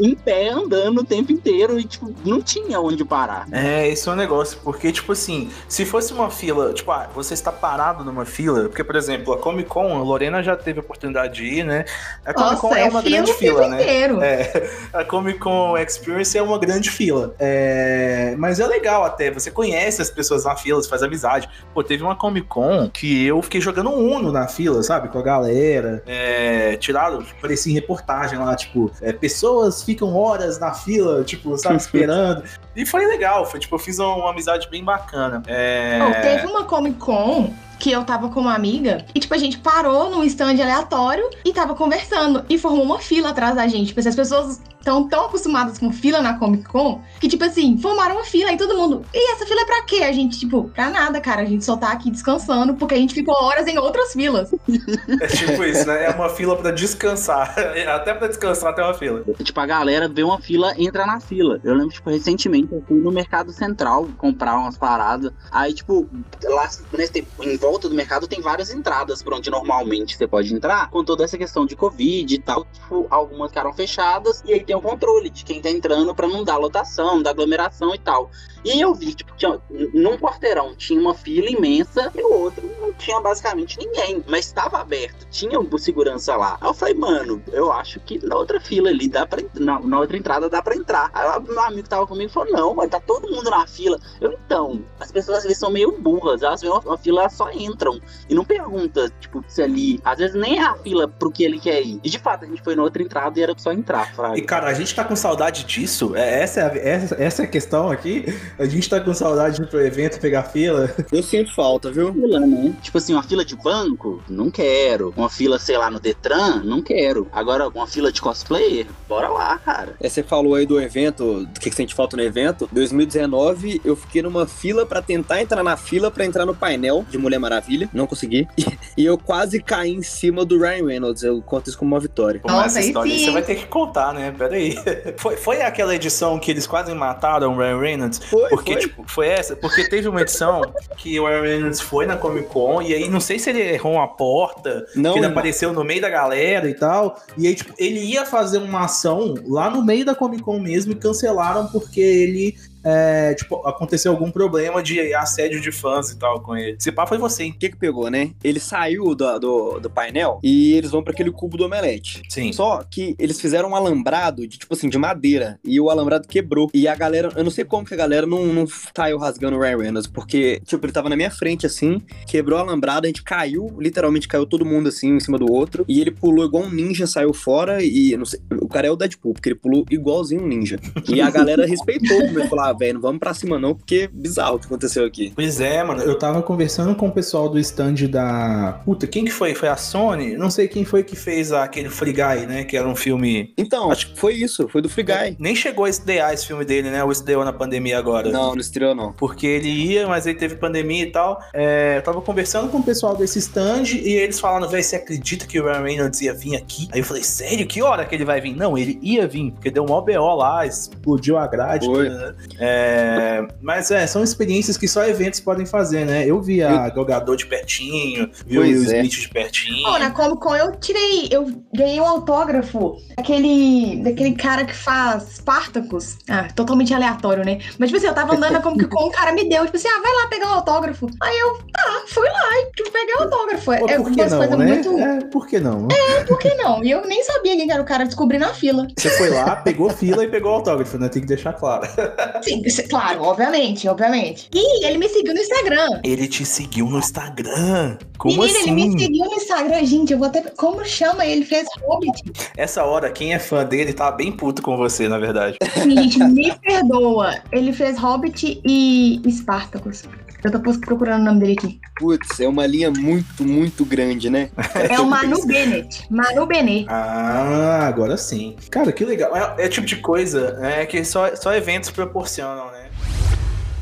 em 0.00 0.14
pé, 0.14 0.50
andando 0.50 1.00
o 1.00 1.04
tempo 1.04 1.32
inteiro 1.32 1.78
e, 1.78 1.84
tipo, 1.84 2.14
não 2.24 2.42
tinha 2.42 2.80
onde 2.80 3.04
parar. 3.04 3.46
É, 3.50 3.88
esse 3.88 4.08
é 4.08 4.12
um 4.12 4.16
negócio, 4.16 4.58
porque, 4.62 4.92
tipo 4.92 5.12
assim, 5.12 5.50
se 5.68 5.84
fosse 5.84 6.12
uma 6.12 6.30
fila, 6.30 6.72
tipo, 6.72 6.90
ah, 6.90 7.08
você 7.14 7.34
está 7.34 7.52
parado 7.52 7.95
numa 8.04 8.24
fila, 8.24 8.68
porque, 8.68 8.82
por 8.82 8.96
exemplo, 8.96 9.32
a 9.32 9.38
Comic 9.38 9.68
Con, 9.68 9.96
a 9.96 10.02
Lorena 10.02 10.42
já 10.42 10.56
teve 10.56 10.80
a 10.80 10.82
oportunidade 10.82 11.34
de 11.34 11.44
ir, 11.44 11.64
né? 11.64 11.84
A 12.24 12.32
Comic 12.32 12.60
Con 12.60 12.68
Nossa, 12.68 12.80
é 12.80 12.86
é 12.86 12.88
uma 12.88 13.02
grande 13.02 13.32
fila, 13.34 13.68
né? 13.68 13.82
inteiro. 13.82 14.22
É, 14.22 14.70
a 14.92 15.04
Comic 15.04 15.38
Con 15.38 15.76
Experience 15.76 16.36
é 16.36 16.42
uma 16.42 16.58
grande 16.58 16.90
fila. 16.90 17.34
É, 17.38 18.34
mas 18.38 18.60
é 18.60 18.66
legal 18.66 19.04
até, 19.04 19.30
você 19.30 19.50
conhece 19.50 20.00
as 20.00 20.10
pessoas 20.10 20.44
na 20.44 20.56
fila, 20.56 20.82
você 20.82 20.88
faz 20.88 21.02
amizade. 21.02 21.48
Pô, 21.74 21.82
teve 21.82 22.02
uma 22.02 22.16
Comic 22.16 22.46
Con 22.46 22.88
que 22.92 23.26
eu 23.26 23.40
fiquei 23.42 23.60
jogando 23.60 23.90
Uno 23.90 24.32
na 24.32 24.48
fila, 24.48 24.82
sabe? 24.82 25.08
Com 25.08 25.18
a 25.18 25.22
galera. 25.22 26.02
É, 26.06 26.76
tirado, 26.76 27.24
parecia 27.40 27.72
em 27.72 27.74
reportagem 27.74 28.38
lá, 28.38 28.54
tipo, 28.54 28.90
é, 29.00 29.12
pessoas 29.12 29.82
ficam 29.82 30.14
horas 30.16 30.58
na 30.58 30.72
fila, 30.72 31.24
tipo, 31.24 31.56
sabe, 31.58 31.76
esperando. 31.80 32.42
E 32.74 32.84
foi 32.84 33.06
legal, 33.06 33.46
foi 33.46 33.60
tipo, 33.60 33.74
eu 33.74 33.78
fiz 33.78 33.98
uma, 33.98 34.14
uma 34.14 34.30
amizade 34.30 34.68
bem 34.68 34.84
bacana. 34.84 35.42
É... 35.46 35.98
Oh, 36.02 36.22
teve 36.22 36.46
uma 36.46 36.64
Comic 36.64 36.98
Con 36.98 37.52
que 37.78 37.90
eu 37.90 38.04
tava 38.04 38.28
com 38.28 38.40
uma 38.40 38.54
amiga 38.54 39.04
e, 39.14 39.20
tipo, 39.20 39.34
a 39.34 39.38
gente 39.38 39.58
parou 39.58 40.10
num 40.10 40.24
stand 40.24 40.60
aleatório 40.62 41.28
e 41.44 41.52
tava 41.52 41.74
conversando 41.74 42.44
e 42.48 42.58
formou 42.58 42.84
uma 42.84 42.98
fila 42.98 43.30
atrás 43.30 43.54
da 43.54 43.66
gente. 43.68 43.88
Tipo, 43.88 44.00
as 44.00 44.16
pessoas 44.16 44.60
estão 44.86 45.08
tão 45.08 45.26
acostumadas 45.26 45.78
com 45.78 45.92
fila 45.92 46.22
na 46.22 46.38
Comic 46.38 46.64
Con 46.64 47.02
que, 47.20 47.28
tipo 47.28 47.42
assim, 47.44 47.76
formaram 47.78 48.14
uma 48.14 48.24
fila 48.24 48.52
e 48.52 48.56
todo 48.56 48.76
mundo. 48.76 49.04
E 49.12 49.32
essa 49.32 49.44
fila 49.44 49.62
é 49.62 49.64
pra 49.64 49.82
quê? 49.82 49.96
A 50.04 50.12
gente, 50.12 50.38
tipo, 50.38 50.68
pra 50.68 50.88
nada, 50.88 51.20
cara. 51.20 51.42
A 51.42 51.44
gente 51.44 51.64
só 51.64 51.76
tá 51.76 51.90
aqui 51.90 52.10
descansando 52.10 52.74
porque 52.74 52.94
a 52.94 52.98
gente 52.98 53.12
ficou 53.12 53.34
horas 53.34 53.66
em 53.66 53.76
outras 53.78 54.12
filas. 54.12 54.54
É 55.20 55.26
tipo 55.26 55.64
isso, 55.64 55.86
né? 55.86 56.06
É 56.06 56.10
uma 56.10 56.28
fila 56.28 56.56
pra 56.56 56.70
descansar. 56.70 57.54
Até 57.88 58.12
pra 58.14 58.28
descansar 58.28 58.74
tem 58.74 58.84
uma 58.84 58.94
fila. 58.94 59.24
Tipo, 59.42 59.60
a 59.60 59.66
galera 59.66 60.08
vê 60.08 60.22
uma 60.22 60.40
fila, 60.40 60.74
entra 60.76 61.06
na 61.06 61.20
fila. 61.20 61.60
Eu 61.64 61.74
lembro, 61.74 61.92
tipo, 61.92 62.10
recentemente 62.10 62.72
eu 62.72 62.82
fui 62.86 62.98
no 62.98 63.10
Mercado 63.10 63.52
Central 63.52 64.08
comprar 64.18 64.56
umas 64.58 64.76
paradas. 64.76 65.32
Aí, 65.50 65.72
tipo, 65.72 66.06
lá 66.44 66.68
nesse, 66.92 67.26
em 67.40 67.56
volta 67.56 67.88
do 67.88 67.94
mercado 67.94 68.28
tem 68.28 68.40
várias 68.40 68.70
entradas 68.70 69.22
por 69.22 69.34
onde 69.34 69.50
normalmente 69.50 70.16
você 70.16 70.26
pode 70.26 70.52
entrar, 70.54 70.90
com 70.90 71.02
toda 71.04 71.24
essa 71.24 71.38
questão 71.38 71.64
de 71.64 71.74
Covid 71.74 72.34
e 72.34 72.38
tal. 72.38 72.66
Tipo, 72.72 73.06
algumas 73.10 73.50
ficaram 73.50 73.72
fechadas 73.72 74.42
e 74.44 74.52
aí 74.52 74.60
tem 74.62 74.75
o 74.76 74.82
controle 74.82 75.30
de 75.30 75.44
quem 75.44 75.60
tá 75.60 75.70
entrando 75.70 76.14
pra 76.14 76.28
não 76.28 76.44
dar 76.44 76.56
lotação, 76.56 77.16
não 77.16 77.22
dar 77.22 77.30
aglomeração 77.30 77.94
e 77.94 77.98
tal. 77.98 78.30
E 78.64 78.80
eu 78.80 78.92
vi, 78.94 79.14
tipo, 79.14 79.32
tinha, 79.36 79.60
num 79.94 80.18
quarteirão 80.18 80.74
tinha 80.74 81.00
uma 81.00 81.14
fila 81.14 81.48
imensa 81.48 82.10
e 82.16 82.20
o 82.20 82.32
outro 82.32 82.68
não 82.80 82.92
tinha 82.94 83.20
basicamente 83.20 83.78
ninguém, 83.78 84.24
mas 84.26 84.46
estava 84.46 84.80
aberto, 84.80 85.26
tinha 85.30 85.60
um 85.60 85.78
segurança 85.78 86.34
lá. 86.36 86.58
Aí 86.60 86.68
eu 86.68 86.74
falei, 86.74 86.94
mano, 86.94 87.42
eu 87.52 87.70
acho 87.72 88.00
que 88.00 88.24
na 88.26 88.34
outra 88.34 88.60
fila 88.60 88.88
ali 88.88 89.08
dá 89.08 89.26
pra 89.26 89.42
na, 89.54 89.78
na 89.78 90.00
outra 90.00 90.16
entrada 90.16 90.48
dá 90.48 90.60
pra 90.60 90.74
entrar. 90.74 91.10
Aí 91.12 91.40
meu 91.42 91.60
amigo 91.62 91.84
que 91.84 91.88
tava 91.88 92.06
comigo 92.06 92.32
falou, 92.32 92.52
não, 92.52 92.74
mas 92.74 92.90
tá 92.90 92.98
todo 92.98 93.30
mundo 93.30 93.48
na 93.50 93.66
fila. 93.66 94.00
Eu, 94.20 94.32
então, 94.32 94.84
as 94.98 95.12
pessoas 95.12 95.38
às 95.38 95.42
vezes 95.44 95.58
são 95.58 95.70
meio 95.70 95.92
burras, 95.92 96.42
elas 96.42 96.60
veem 96.60 96.72
uma, 96.72 96.80
uma 96.80 96.98
fila, 96.98 97.20
elas 97.20 97.34
só 97.34 97.50
entram 97.52 98.00
e 98.28 98.34
não 98.34 98.44
pergunta, 98.44 99.12
tipo, 99.20 99.44
se 99.46 99.62
ali, 99.62 100.00
às 100.04 100.18
vezes 100.18 100.34
nem 100.34 100.58
é 100.58 100.62
a 100.62 100.74
fila 100.74 101.06
pro 101.06 101.30
que 101.30 101.44
ele 101.44 101.60
quer 101.60 101.82
ir. 101.82 102.00
E 102.02 102.10
de 102.10 102.18
fato, 102.18 102.44
a 102.44 102.48
gente 102.48 102.62
foi 102.62 102.74
na 102.74 102.82
outra 102.82 103.02
entrada 103.02 103.38
e 103.38 103.42
era 103.42 103.54
só 103.56 103.72
entrar, 103.72 104.12
fraga. 104.14 104.38
E 104.38 104.42
cara, 104.56 104.70
a 104.70 104.74
gente 104.74 104.94
tá 104.94 105.04
com 105.04 105.14
saudade 105.14 105.64
disso, 105.64 106.16
é, 106.16 106.42
essa, 106.42 106.60
é 106.60 106.64
a, 106.64 106.76
essa, 106.76 107.22
essa 107.22 107.42
é 107.42 107.44
a 107.44 107.48
questão 107.48 107.90
aqui. 107.90 108.24
A 108.58 108.64
gente 108.64 108.88
tá 108.88 108.98
com 109.00 109.12
saudade 109.12 109.56
de 109.56 109.62
ir 109.62 109.66
pro 109.66 109.80
evento 109.80 110.18
pegar 110.18 110.44
fila. 110.44 110.90
Eu 111.12 111.22
sinto 111.22 111.54
falta, 111.54 111.90
viu? 111.90 112.12
Fila, 112.12 112.40
né? 112.40 112.74
Tipo 112.80 112.98
assim, 112.98 113.12
uma 113.12 113.22
fila 113.22 113.44
de 113.44 113.54
banco, 113.54 114.22
não 114.28 114.50
quero. 114.50 115.12
Uma 115.16 115.28
fila, 115.28 115.58
sei 115.58 115.76
lá, 115.76 115.90
no 115.90 116.00
Detran, 116.00 116.62
não 116.64 116.80
quero. 116.80 117.28
Agora, 117.32 117.68
uma 117.68 117.86
fila 117.86 118.10
de 118.10 118.20
cosplayer, 118.20 118.86
bora 119.08 119.28
lá, 119.28 119.58
cara. 119.58 119.94
É, 120.00 120.08
você 120.08 120.22
falou 120.22 120.54
aí 120.54 120.64
do 120.64 120.80
evento, 120.80 121.44
do 121.44 121.60
que, 121.60 121.68
que 121.68 121.76
sente 121.76 121.94
falta 121.94 122.16
no 122.16 122.22
evento. 122.22 122.68
2019, 122.72 123.82
eu 123.84 123.94
fiquei 123.94 124.22
numa 124.22 124.46
fila 124.46 124.86
pra 124.86 125.02
tentar 125.02 125.42
entrar 125.42 125.62
na 125.62 125.76
fila 125.76 126.10
pra 126.10 126.24
entrar 126.24 126.46
no 126.46 126.54
painel 126.54 127.04
de 127.10 127.18
Mulher 127.18 127.38
Maravilha. 127.38 127.88
Não 127.92 128.06
consegui. 128.06 128.48
E, 128.96 129.04
eu 129.04 129.18
quase 129.18 129.60
caí 129.60 129.92
em 129.92 130.02
cima 130.02 130.42
do 130.42 130.58
Ryan 130.58 130.86
Reynolds. 130.86 131.22
Eu 131.22 131.42
conto 131.42 131.68
isso 131.68 131.78
como 131.78 131.94
uma 131.94 132.00
vitória. 132.00 132.40
Mas 132.42 132.76
essa 132.76 132.86
história 132.86 133.12
aí 133.12 133.24
você 133.24 133.30
vai 133.30 133.42
ter 133.42 133.56
que 133.56 133.66
contar, 133.66 134.14
né? 134.14 134.30
Pera 134.48 134.56
aí. 134.56 134.76
Foi, 135.16 135.36
foi 135.36 135.62
aquela 135.62 135.94
edição 135.94 136.38
que 136.38 136.50
eles 136.50 136.66
quase 136.66 136.92
mataram 136.94 137.54
o 137.54 137.58
Ryan 137.58 137.78
Reynolds? 137.80 138.18
Foi, 138.18 138.48
porque, 138.50 138.72
foi. 138.72 138.80
tipo, 138.80 139.04
foi 139.06 139.28
essa? 139.28 139.56
Porque 139.56 139.88
teve 139.88 140.08
uma 140.08 140.20
edição 140.20 140.62
que 140.96 141.18
o 141.18 141.26
Ryan 141.26 141.42
Reynolds 141.42 141.80
foi 141.80 142.06
na 142.06 142.16
Comic 142.16 142.48
Con 142.48 142.82
e 142.82 142.94
aí 142.94 143.08
não 143.08 143.20
sei 143.20 143.38
se 143.38 143.50
ele 143.50 143.60
errou 143.60 143.94
uma 143.94 144.08
porta, 144.08 144.86
Não, 144.94 145.12
que 145.12 145.18
ele 145.18 145.26
irmão. 145.26 145.38
apareceu 145.38 145.72
no 145.72 145.84
meio 145.84 146.00
da 146.00 146.10
galera 146.10 146.68
e 146.68 146.74
tal. 146.74 147.20
E 147.36 147.46
aí, 147.46 147.54
tipo, 147.54 147.72
ele 147.78 148.00
ia 148.00 148.26
fazer 148.26 148.58
uma 148.58 148.84
ação 148.84 149.34
lá 149.46 149.70
no 149.70 149.82
meio 149.84 150.04
da 150.04 150.14
Comic 150.14 150.42
Con 150.42 150.58
mesmo 150.58 150.92
e 150.92 150.96
cancelaram 150.96 151.66
porque 151.68 152.00
ele. 152.00 152.56
É, 152.88 153.34
tipo, 153.34 153.56
aconteceu 153.66 154.12
algum 154.12 154.30
problema 154.30 154.80
de 154.80 155.12
assédio 155.12 155.60
de 155.60 155.72
fãs 155.72 156.10
e 156.10 156.16
tal 156.16 156.40
com 156.40 156.56
ele. 156.56 156.76
Se 156.78 156.92
pá, 156.92 157.04
foi 157.04 157.18
você, 157.18 157.42
hein? 157.42 157.52
O 157.56 157.58
que 157.58 157.70
que 157.70 157.76
pegou, 157.76 158.08
né? 158.08 158.30
Ele 158.44 158.60
saiu 158.60 159.12
do, 159.12 159.38
do, 159.40 159.80
do 159.80 159.90
painel 159.90 160.38
e 160.40 160.74
eles 160.74 160.92
vão 160.92 161.02
pra 161.02 161.12
aquele 161.12 161.32
cubo 161.32 161.56
do 161.56 161.64
omelete. 161.64 162.22
Sim. 162.28 162.52
Só 162.52 162.84
que 162.88 163.16
eles 163.18 163.40
fizeram 163.40 163.70
um 163.70 163.74
alambrado 163.74 164.46
de, 164.46 164.56
tipo 164.56 164.72
assim, 164.72 164.88
de 164.88 164.96
madeira. 164.96 165.58
E 165.64 165.80
o 165.80 165.90
alambrado 165.90 166.28
quebrou. 166.28 166.70
E 166.72 166.86
a 166.86 166.94
galera, 166.94 167.32
eu 167.34 167.42
não 167.42 167.50
sei 167.50 167.64
como 167.64 167.84
que 167.84 167.94
a 167.94 167.96
galera 167.96 168.24
não, 168.24 168.46
não 168.46 168.66
saiu 168.96 169.18
rasgando 169.18 169.56
o 169.56 169.60
Ryan 169.60 169.78
Reynolds. 169.78 170.06
Porque, 170.06 170.60
tipo, 170.64 170.86
ele 170.86 170.92
tava 170.92 171.08
na 171.08 171.16
minha 171.16 171.30
frente, 171.30 171.66
assim, 171.66 172.00
quebrou 172.24 172.56
o 172.56 172.62
alambrado, 172.62 173.06
a 173.06 173.08
gente 173.08 173.24
caiu, 173.24 173.74
literalmente 173.80 174.28
caiu 174.28 174.46
todo 174.46 174.64
mundo, 174.64 174.90
assim, 174.90 175.12
um 175.12 175.16
em 175.16 175.20
cima 175.20 175.38
do 175.38 175.50
outro. 175.50 175.84
E 175.88 176.00
ele 176.00 176.12
pulou 176.12 176.44
igual 176.44 176.62
um 176.62 176.70
ninja, 176.70 177.04
saiu 177.04 177.32
fora. 177.34 177.82
E, 177.82 178.16
não 178.16 178.24
sei, 178.24 178.38
o 178.60 178.68
cara 178.68 178.86
é 178.86 178.90
o 178.92 178.96
Deadpool, 178.96 179.34
porque 179.34 179.48
ele 179.48 179.56
pulou 179.56 179.84
igualzinho 179.90 180.44
um 180.44 180.46
ninja. 180.46 180.78
E 181.08 181.20
a 181.20 181.28
galera 181.30 181.66
respeitou, 181.66 182.18
como 182.20 182.38
ele 182.38 182.48
falou, 182.48 182.64
ah, 182.64 182.75
velho, 182.76 182.94
não 182.94 183.00
vamos 183.00 183.18
pra 183.18 183.34
cima 183.34 183.58
não, 183.58 183.74
porque 183.74 183.94
é 184.04 184.08
bizarro 184.08 184.56
o 184.56 184.58
que 184.58 184.66
aconteceu 184.66 185.04
aqui. 185.04 185.32
Pois 185.34 185.60
é, 185.60 185.82
mano. 185.82 186.02
Eu 186.02 186.18
tava 186.18 186.42
conversando 186.42 186.94
com 186.94 187.08
o 187.08 187.12
pessoal 187.12 187.48
do 187.48 187.58
stand 187.58 187.94
da. 188.10 188.80
Puta, 188.84 189.06
quem 189.06 189.24
que 189.24 189.30
foi? 189.30 189.54
Foi 189.54 189.68
a 189.68 189.76
Sony? 189.76 190.36
Não 190.36 190.50
sei 190.50 190.68
quem 190.68 190.84
foi 190.84 191.02
que 191.02 191.16
fez 191.16 191.52
aquele 191.52 191.88
Free 191.88 192.12
Guy, 192.12 192.46
né? 192.46 192.64
Que 192.64 192.76
era 192.76 192.88
um 192.88 192.96
filme. 192.96 193.52
Então, 193.56 193.90
acho 193.90 194.12
que 194.12 194.18
foi 194.18 194.34
isso, 194.34 194.68
foi 194.68 194.82
do 194.82 194.88
Free 194.88 195.04
Guy. 195.04 195.36
Nem 195.38 195.54
chegou 195.54 195.84
a 195.84 195.90
estrear 195.90 196.32
esse 196.32 196.46
filme 196.46 196.64
dele, 196.64 196.90
né? 196.90 197.02
Ou 197.02 197.12
estreou 197.12 197.44
na 197.44 197.52
pandemia 197.52 197.98
agora. 197.98 198.30
Não, 198.30 198.54
não 198.54 198.60
estreou 198.60 198.94
não. 198.94 199.12
Porque 199.12 199.46
ele 199.46 199.68
ia, 199.68 200.06
mas 200.06 200.26
aí 200.26 200.34
teve 200.34 200.56
pandemia 200.56 201.04
e 201.04 201.10
tal. 201.10 201.40
É, 201.52 201.98
eu 201.98 202.02
tava 202.02 202.20
conversando 202.20 202.68
com 202.70 202.78
o 202.78 202.82
pessoal 202.82 203.16
desse 203.16 203.38
stand 203.38 203.84
e 203.94 204.12
eles 204.12 204.38
falando, 204.40 204.68
velho, 204.68 204.82
você 204.82 204.96
acredita 204.96 205.46
que 205.46 205.60
o 205.60 205.64
Ryan 205.64 205.82
Reynolds 205.82 206.20
ia 206.20 206.34
vir 206.34 206.56
aqui? 206.56 206.88
Aí 206.92 207.00
eu 207.00 207.04
falei, 207.04 207.22
sério? 207.22 207.66
Que 207.66 207.82
hora 207.82 208.04
que 208.04 208.14
ele 208.14 208.24
vai 208.24 208.40
vir? 208.40 208.54
Não, 208.56 208.76
ele 208.76 208.98
ia 209.02 209.26
vir, 209.26 209.52
porque 209.52 209.70
deu 209.70 209.84
um 209.84 209.90
OBO 209.90 210.34
lá, 210.34 210.66
explodiu 210.66 211.38
a 211.38 211.46
grade. 211.46 211.86
Foi. 211.86 212.08
né? 212.08 212.34
É, 212.58 213.46
mas 213.60 213.90
é, 213.90 214.06
são 214.06 214.22
experiências 214.22 214.76
que 214.76 214.88
só 214.88 215.04
eventos 215.04 215.40
podem 215.40 215.66
fazer, 215.66 216.04
né? 216.04 216.24
Eu 216.26 216.40
vi 216.40 216.62
a 216.62 216.88
Galgador 216.88 217.36
de 217.36 217.46
pertinho, 217.46 218.30
vi 218.46 218.58
o 218.58 218.62
Pois 218.62 218.80
Will 218.80 218.90
é. 218.90 218.96
Smith 218.98 219.20
de 219.20 219.28
pertinho. 219.28 219.82
Pô, 219.84 219.98
na 219.98 220.10
Comic 220.10 220.40
Con 220.40 220.56
eu 220.56 220.72
tirei, 220.76 221.28
eu 221.30 221.50
ganhei 221.74 222.00
um 222.00 222.06
autógrafo 222.06 222.96
daquele, 223.16 224.02
daquele 224.02 224.34
cara 224.34 224.64
que 224.64 224.74
faz 224.74 225.36
Spartacus. 225.36 226.18
Ah, 226.28 226.48
totalmente 226.54 226.94
aleatório, 226.94 227.44
né? 227.44 227.58
Mas, 227.78 227.90
tipo 227.90 227.98
assim, 227.98 228.06
eu 228.06 228.14
tava 228.14 228.34
andando 228.34 228.52
na 228.52 228.60
Comic 228.60 228.86
Con, 228.86 229.06
o 229.06 229.10
cara 229.10 229.32
me 229.32 229.48
deu, 229.48 229.64
tipo 229.64 229.76
assim, 229.76 229.88
ah, 229.88 230.00
vai 230.00 230.12
lá 230.12 230.28
pegar 230.28 230.48
o 230.48 230.54
autógrafo. 230.54 231.06
Aí 231.22 231.38
eu, 231.38 231.58
tá, 231.72 232.02
fui 232.08 232.28
lá 232.28 232.50
e 232.60 232.72
tipo, 232.76 232.90
peguei 232.90 233.14
o 233.16 233.22
autógrafo. 233.22 233.64
Pô, 233.64 233.72
é 233.72 233.96
por 233.96 234.10
que 234.12 234.20
umas 234.20 234.32
não, 234.32 234.38
coisas 234.38 234.58
né? 234.58 234.66
muito. 234.66 234.98
É, 234.98 235.24
por 235.26 235.46
que 235.46 235.60
não? 235.60 235.88
Por 236.26 236.38
que 236.38 236.54
não? 236.54 236.82
E 236.84 236.90
eu 236.90 237.06
nem 237.06 237.22
sabia 237.22 237.56
quem 237.56 237.70
era 237.70 237.82
o 237.82 237.84
cara, 237.84 238.04
descobri 238.04 238.38
na 238.38 238.52
fila. 238.54 238.86
Você 238.96 239.10
foi 239.10 239.30
lá, 239.30 239.56
pegou 239.56 239.90
fila 239.90 240.24
e 240.24 240.28
pegou 240.28 240.52
o 240.52 240.54
autógrafo, 240.56 240.98
né? 240.98 241.08
Tem 241.08 241.22
que 241.22 241.28
deixar 241.28 241.52
claro. 241.52 241.86
Sim, 242.46 242.62
isso- 242.64 242.88
claro, 242.88 243.22
obviamente, 243.22 243.88
obviamente. 243.88 244.48
E 244.54 244.84
ele 244.84 244.98
me 244.98 245.08
seguiu 245.08 245.34
no 245.34 245.40
Instagram. 245.40 246.00
Ele 246.04 246.28
te 246.28 246.44
seguiu 246.44 246.86
no 246.88 246.98
Instagram. 246.98 247.98
Como 248.18 248.40
Menina, 248.42 248.58
assim? 248.60 248.70
ele 248.70 248.86
me 248.94 248.98
seguiu 249.00 249.24
no 249.24 249.34
Instagram, 249.34 249.84
gente. 249.84 250.12
Eu 250.12 250.18
vou 250.18 250.28
até. 250.28 250.40
Como 250.42 250.84
chama 250.84 251.26
ele? 251.26 251.44
Fez 251.44 251.66
Hobbit. 251.84 252.22
Essa 252.56 252.84
hora, 252.84 253.10
quem 253.10 253.34
é 253.34 253.38
fã 253.38 253.64
dele 253.64 253.92
tá 253.92 254.10
bem 254.10 254.32
puto 254.32 254.62
com 254.62 254.76
você, 254.76 255.08
na 255.08 255.18
verdade. 255.18 255.56
Sim, 255.74 255.90
gente, 255.96 256.18
me 256.24 256.52
perdoa. 256.58 257.36
Ele 257.52 257.72
fez 257.72 257.98
Hobbit 257.98 258.60
e 258.64 259.20
Spartacus. 259.30 260.04
Eu 260.44 260.52
tô 260.52 260.60
procurando 260.60 261.22
o 261.22 261.24
nome 261.24 261.40
dele 261.40 261.56
aqui. 261.58 261.80
Putz, 261.98 262.38
é 262.38 262.46
uma 262.46 262.66
linha 262.66 262.90
muito, 262.90 263.42
muito 263.42 263.84
grande, 263.84 264.30
né? 264.30 264.50
É 264.88 265.00
o 265.00 265.06
Manu 265.06 265.44
Bennett. 265.44 266.06
Manu 266.10 266.46
Bennett. 266.46 266.86
Ah, 266.88 267.86
agora 267.88 268.16
sim. 268.16 268.54
Cara, 268.70 268.92
que 268.92 269.04
legal. 269.04 269.34
É, 269.58 269.64
é 269.64 269.68
tipo 269.68 269.86
de 269.86 269.96
coisa 269.96 270.58
é, 270.62 270.86
que 270.86 271.02
só, 271.04 271.34
só 271.34 271.52
eventos 271.54 271.90
proporcionam, 271.90 272.35
né? 272.42 272.90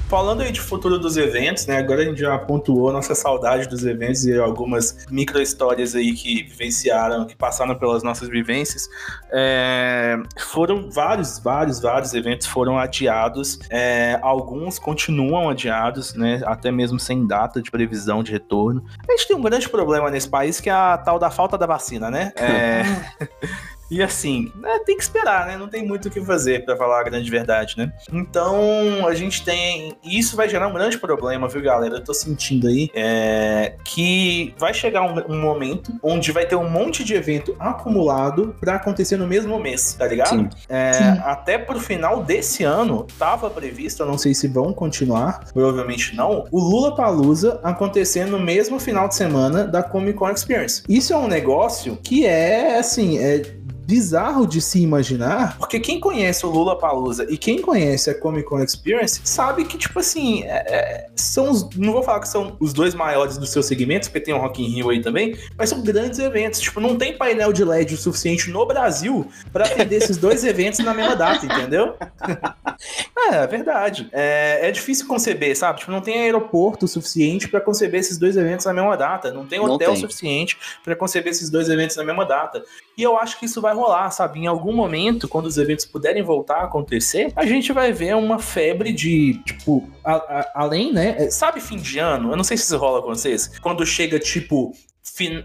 Falando 0.09 0.43
aí 0.43 0.53
de 0.53 0.61
futuro 0.61 0.99
dos 0.99 1.17
eventos, 1.17 1.67
né? 1.67 1.79
Agora 1.79 2.03
a 2.03 2.05
gente 2.05 2.21
já 2.21 2.39
pontuou 2.39 2.93
nossa 2.93 3.15
saudade 3.15 3.67
dos 3.67 3.85
eventos 3.87 4.27
e 4.27 4.39
algumas 4.39 5.07
micro 5.11 5.41
histórias 5.41 5.95
aí 5.95 6.13
que 6.13 6.43
vivenciaram, 6.43 7.27
que 7.27 7.35
passaram 7.35 7.75
pelas 7.75 8.03
nossas 8.03 8.29
vivências. 8.29 8.89
É, 9.33 10.17
foram 10.39 10.91
vários, 10.91 11.39
vários, 11.39 11.81
vários 11.81 12.13
eventos 12.13 12.47
foram 12.47 12.79
adiados. 12.79 13.59
É, 13.71 14.19
alguns 14.23 14.79
continuam 14.79 15.49
adiados, 15.49 16.15
né? 16.15 16.43
Até 16.45 16.71
mesmo 16.71 17.01
sem 17.01 17.27
data 17.27 17.63
de 17.63 17.71
previsão 17.71 18.23
de 18.23 18.31
retorno. 18.31 18.85
A 19.09 19.13
gente 19.13 19.27
tem 19.27 19.37
um 19.37 19.43
grande 19.43 19.69
problema 19.69 20.11
nesse 20.11 20.29
país 20.29 20.61
que 20.61 20.69
é 20.69 20.73
a 20.73 20.99
tal 20.99 21.19
da 21.19 21.31
falta 21.31 21.57
da 21.57 21.67
vacina, 21.67 22.11
né? 22.11 22.31
É, 22.37 22.83
E 23.95 24.03
assim, 24.03 24.51
né, 24.57 24.81
tem 24.85 24.97
que 24.97 25.05
esperar, 25.05 25.47
né? 25.47 25.57
Não 25.57 25.69
tem 25.69 25.87
muito 25.87 26.09
o 26.09 26.11
que 26.11 26.21
fazer, 26.21 26.65
pra 26.65 26.77
falar 26.77 26.99
a 26.99 27.05
grande 27.05 27.31
verdade, 27.31 27.75
né? 27.79 27.93
Então, 28.13 29.07
a 29.07 29.15
gente 29.15 29.45
tem. 29.45 29.97
e 30.03 30.19
Isso 30.19 30.37
vai 30.37 30.49
gerar 30.49 30.67
um 30.67 30.73
grande 30.73 30.99
problema, 30.99 31.47
viu, 31.47 31.63
galera? 31.63 31.95
Eu 31.95 32.03
tô 32.03 32.13
sentindo 32.13 32.67
aí 32.67 32.91
é, 32.93 33.77
que 33.85 34.53
vai 34.59 34.75
chegar 34.75 35.03
um, 35.03 35.33
um 35.33 35.41
momento 35.41 35.93
onde 36.03 36.33
vai 36.33 36.45
ter 36.45 36.57
um 36.57 36.69
monte 36.69 37.05
de 37.05 37.15
evento 37.15 37.55
acumulado 37.57 38.57
pra 38.59 38.75
acontecer 38.75 39.17
no 39.17 39.29
mesmo 39.29 39.61
mês, 39.61 39.95
tá 39.95 40.09
ligado? 40.09 40.31
Sim. 40.31 40.49
É, 40.69 40.93
Sim. 40.93 41.21
até 41.23 41.57
pro 41.57 41.79
final 41.79 42.25
desse 42.25 42.65
ano, 42.65 43.07
tava 43.17 43.49
previsto, 43.49 44.03
eu 44.03 44.07
não 44.07 44.19
sei 44.19 44.35
se 44.35 44.49
vão 44.49 44.73
continuar, 44.73 45.45
provavelmente 45.53 46.17
não, 46.17 46.49
o 46.51 46.59
Lula 46.59 46.97
Palusa 46.97 47.61
acontecendo 47.63 48.33
no 48.33 48.41
mesmo 48.41 48.81
final 48.81 49.07
de 49.07 49.15
semana 49.15 49.63
da 49.63 49.85
Comic 49.85 50.19
Con 50.19 50.31
Experience. 50.31 50.83
Isso 50.89 51.13
é 51.13 51.17
um 51.17 51.29
negócio 51.29 51.97
que 52.03 52.27
é, 52.27 52.77
assim, 52.77 53.19
é 53.19 53.63
bizarro 53.85 54.47
de 54.47 54.61
se 54.61 54.81
imaginar, 54.81 55.59
porque 55.59 55.79
quem 55.79 56.01
conhece 56.01 56.45
o 56.47 56.51
Lula 56.51 56.79
Palusa 56.79 57.27
e 57.29 57.37
quem 57.37 57.61
conhece 57.61 58.11
a 58.11 58.15
Comic 58.15 58.49
Con 58.49 58.63
Experience 58.63 59.21
sabe 59.25 59.65
que, 59.65 59.77
tipo 59.77 59.99
assim, 59.99 60.43
é, 60.45 60.65
é, 60.69 61.07
são 61.15 61.51
os. 61.51 61.69
Não 61.77 61.93
vou 61.93 62.03
falar 62.03 62.21
que 62.21 62.29
são 62.29 62.57
os 62.61 62.73
dois 62.73 62.95
maiores 62.95 63.37
dos 63.37 63.51
seus 63.51 63.67
segmentos, 63.67 64.09
porque 64.09 64.21
tem 64.21 64.35
o 64.35 64.39
Rock 64.39 64.63
in 64.63 64.69
Rio 64.69 64.91
aí 64.91 65.03
também, 65.03 65.37
mas 65.57 65.69
são 65.69 65.83
grandes 65.83 66.19
eventos. 66.19 66.61
Tipo, 66.61 66.81
não 66.81 66.97
tem 66.97 67.17
painel 67.17 67.53
de 67.53 67.65
LED 67.65 67.95
o 67.95 67.97
suficiente 67.97 68.51
no 68.51 68.65
Brasil 68.67 69.27
para 69.53 69.67
atender 69.67 69.97
esses 69.97 70.17
dois 70.17 70.45
eventos 70.45 70.81
na 70.81 70.95
mesma 70.95 71.15
data, 71.15 71.45
entendeu? 71.45 71.95
é, 73.31 73.37
é 73.37 73.47
verdade. 73.47 74.09
É, 74.13 74.69
é 74.69 74.71
difícil 74.71 75.07
conceber, 75.07 75.57
sabe? 75.57 75.81
Tipo, 75.81 75.93
não 75.93 76.01
tem 76.01 76.23
aeroporto 76.23 76.89
suficiente 76.89 77.49
para 77.49 77.61
conceber 77.61 78.01
esses 78.01 78.19
dois 78.19 78.37
eventos 78.37 78.67
na 78.67 78.73
mesma 78.73 78.97
data. 78.97 79.33
Não 79.33 79.47
tem 79.47 79.61
hotel 79.61 79.71
não 79.71 79.79
tem. 79.79 79.97
suficiente 79.97 80.57
para 80.83 80.97
conceber 80.97 81.33
esses 81.33 81.51
dois 81.51 81.69
eventos 81.69 81.97
na 81.97 82.05
mesma 82.05 82.25
data. 82.25 82.65
E 82.97 83.03
eu 83.03 83.19
acho 83.19 83.39
que 83.39 83.47
isso 83.47 83.61
vai 83.61 83.75
rolar, 83.75 84.11
sabe? 84.11 84.41
Em 84.41 84.47
algum 84.47 84.73
momento, 84.73 85.29
quando 85.29 85.47
os 85.47 85.59
eventos 85.59 85.85
puderem 85.85 86.23
voltar 86.23 86.59
a 86.59 86.65
acontecer, 86.65 87.33
a 87.35 87.45
gente 87.45 87.73
vai 87.73 87.93
ver 87.93 88.15
uma 88.17 88.39
febre 88.39 88.93
de, 88.93 89.41
tipo, 89.45 89.89
a, 90.05 90.15
a, 90.15 90.53
além, 90.55 90.93
né? 90.93 91.17
É, 91.19 91.31
sabe 91.31 91.61
fim 91.61 91.77
de 91.77 91.99
ano? 91.99 92.31
Eu 92.33 92.37
não 92.37 92.45
sei 92.45 92.57
se 92.57 92.65
isso 92.65 92.77
rola 92.77 93.03
com 93.03 93.09
vocês. 93.09 93.59
Quando 93.59 93.85
chega, 93.85 94.19
tipo, 94.19 94.73